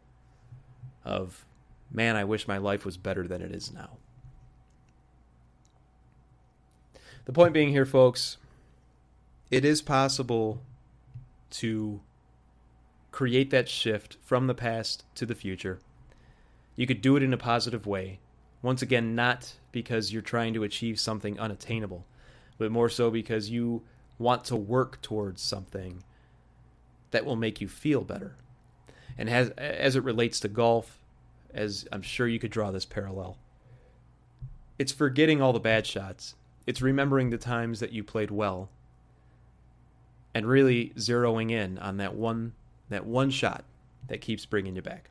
of, 1.04 1.44
man, 1.90 2.16
I 2.16 2.24
wish 2.24 2.46
my 2.46 2.58
life 2.58 2.84
was 2.84 2.96
better 2.96 3.26
than 3.26 3.42
it 3.42 3.52
is 3.52 3.72
now? 3.72 3.98
The 7.24 7.32
point 7.32 7.52
being 7.52 7.70
here, 7.70 7.86
folks, 7.86 8.38
it 9.50 9.64
is 9.64 9.82
possible 9.82 10.62
to 11.50 12.00
create 13.10 13.50
that 13.50 13.68
shift 13.68 14.16
from 14.22 14.46
the 14.46 14.54
past 14.54 15.04
to 15.14 15.26
the 15.26 15.34
future. 15.34 15.80
You 16.76 16.86
could 16.86 17.00
do 17.00 17.16
it 17.16 17.22
in 17.22 17.32
a 17.32 17.38
positive 17.38 17.86
way. 17.86 18.20
Once 18.62 18.82
again, 18.82 19.14
not 19.14 19.54
because 19.70 20.12
you're 20.12 20.22
trying 20.22 20.52
to 20.54 20.64
achieve 20.64 20.98
something 20.98 21.38
unattainable, 21.38 22.04
but 22.58 22.72
more 22.72 22.88
so 22.88 23.10
because 23.10 23.50
you 23.50 23.82
want 24.18 24.44
to 24.44 24.56
work 24.56 25.00
towards 25.00 25.40
something 25.40 26.02
that 27.10 27.24
will 27.24 27.36
make 27.36 27.60
you 27.60 27.68
feel 27.68 28.02
better. 28.02 28.34
And 29.16 29.30
as, 29.30 29.50
as 29.50 29.96
it 29.96 30.04
relates 30.04 30.40
to 30.40 30.48
golf, 30.48 30.98
as 31.54 31.86
I'm 31.92 32.02
sure 32.02 32.26
you 32.26 32.38
could 32.38 32.50
draw 32.50 32.70
this 32.70 32.84
parallel, 32.84 33.38
it's 34.78 34.92
forgetting 34.92 35.40
all 35.40 35.52
the 35.52 35.60
bad 35.60 35.86
shots. 35.86 36.34
It's 36.66 36.82
remembering 36.82 37.30
the 37.30 37.38
times 37.38 37.80
that 37.80 37.92
you 37.92 38.04
played 38.04 38.30
well 38.30 38.68
and 40.34 40.46
really 40.46 40.92
zeroing 40.96 41.50
in 41.50 41.78
on 41.78 41.96
that 41.96 42.14
one 42.14 42.52
that 42.90 43.04
one 43.04 43.30
shot 43.30 43.64
that 44.08 44.20
keeps 44.20 44.46
bringing 44.46 44.76
you 44.76 44.82
back. 44.82 45.10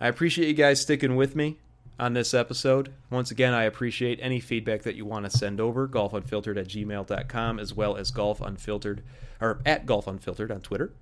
I 0.00 0.08
appreciate 0.08 0.48
you 0.48 0.54
guys 0.54 0.80
sticking 0.80 1.16
with 1.16 1.34
me 1.34 1.58
on 1.98 2.12
this 2.12 2.34
episode. 2.34 2.92
Once 3.10 3.30
again, 3.30 3.54
I 3.54 3.64
appreciate 3.64 4.18
any 4.20 4.40
feedback 4.40 4.82
that 4.82 4.96
you 4.96 5.04
want 5.04 5.30
to 5.30 5.36
send 5.36 5.60
over, 5.60 5.86
golfunfiltered 5.86 6.58
at 6.58 6.68
gmail.com, 6.68 7.58
as 7.58 7.72
well 7.74 7.96
as 7.96 8.10
golfunfiltered, 8.10 9.00
or 9.40 9.60
at 9.64 9.86
golfunfiltered 9.86 10.50
on 10.50 10.60
Twitter. 10.60 10.92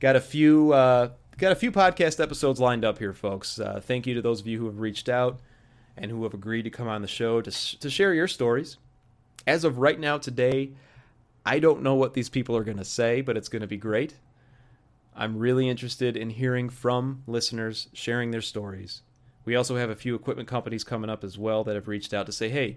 Got 0.00 0.16
a 0.16 0.20
few, 0.20 0.72
uh, 0.72 1.10
got 1.38 1.52
a 1.52 1.56
few 1.56 1.72
podcast 1.72 2.22
episodes 2.22 2.60
lined 2.60 2.84
up 2.84 2.98
here, 2.98 3.12
folks. 3.12 3.58
Uh, 3.58 3.80
thank 3.82 4.06
you 4.06 4.14
to 4.14 4.22
those 4.22 4.40
of 4.40 4.46
you 4.46 4.58
who 4.58 4.66
have 4.66 4.80
reached 4.80 5.08
out 5.08 5.40
and 5.96 6.10
who 6.10 6.22
have 6.24 6.34
agreed 6.34 6.62
to 6.62 6.70
come 6.70 6.88
on 6.88 7.02
the 7.02 7.08
show 7.08 7.40
to, 7.40 7.50
to 7.78 7.90
share 7.90 8.14
your 8.14 8.28
stories. 8.28 8.76
As 9.46 9.64
of 9.64 9.78
right 9.78 9.98
now, 9.98 10.18
today, 10.18 10.70
I 11.44 11.58
don't 11.58 11.82
know 11.82 11.94
what 11.94 12.14
these 12.14 12.28
people 12.28 12.56
are 12.56 12.64
going 12.64 12.78
to 12.78 12.84
say, 12.84 13.20
but 13.20 13.36
it's 13.36 13.48
going 13.48 13.62
to 13.62 13.68
be 13.68 13.76
great. 13.76 14.14
I'm 15.16 15.38
really 15.38 15.68
interested 15.68 16.16
in 16.16 16.30
hearing 16.30 16.68
from 16.68 17.22
listeners 17.26 17.88
sharing 17.92 18.30
their 18.30 18.42
stories. 18.42 19.02
We 19.44 19.56
also 19.56 19.76
have 19.76 19.90
a 19.90 19.96
few 19.96 20.14
equipment 20.14 20.48
companies 20.48 20.84
coming 20.84 21.10
up 21.10 21.22
as 21.24 21.36
well 21.36 21.64
that 21.64 21.74
have 21.74 21.88
reached 21.88 22.14
out 22.14 22.26
to 22.26 22.32
say, 22.32 22.48
hey, 22.48 22.76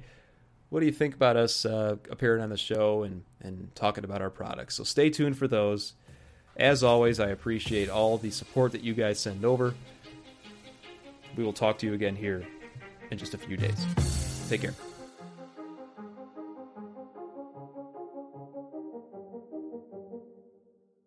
what 0.70 0.82
do 0.82 0.86
you 0.86 0.92
think 0.92 1.16
about 1.16 1.38
us 1.38 1.66
uh, 1.66 1.96
appearing 2.10 2.44
on 2.44 2.50
the 2.50 2.58
show 2.58 3.04
and, 3.04 3.24
and 3.42 3.74
talking 3.74 4.04
about 4.04 4.22
our 4.22 4.30
products? 4.30 4.76
So 4.76 4.84
stay 4.84 5.10
tuned 5.10 5.38
for 5.38 5.48
those. 5.48 5.94
As 6.58 6.84
always, 6.84 7.20
I 7.20 7.28
appreciate 7.28 7.90
all 7.90 8.18
the 8.18 8.32
support 8.32 8.72
that 8.74 8.84
you 8.84 8.94
guys 8.94 9.20
send 9.20 9.46
over. 9.46 9.76
We 11.38 11.44
will 11.44 11.54
talk 11.54 11.78
to 11.80 11.86
you 11.86 11.94
again 11.94 12.16
here 12.16 12.46
in 13.12 13.18
just 13.18 13.34
a 13.34 13.38
few 13.38 13.56
days. 13.56 13.86
Take 14.50 14.62
care. 14.62 14.87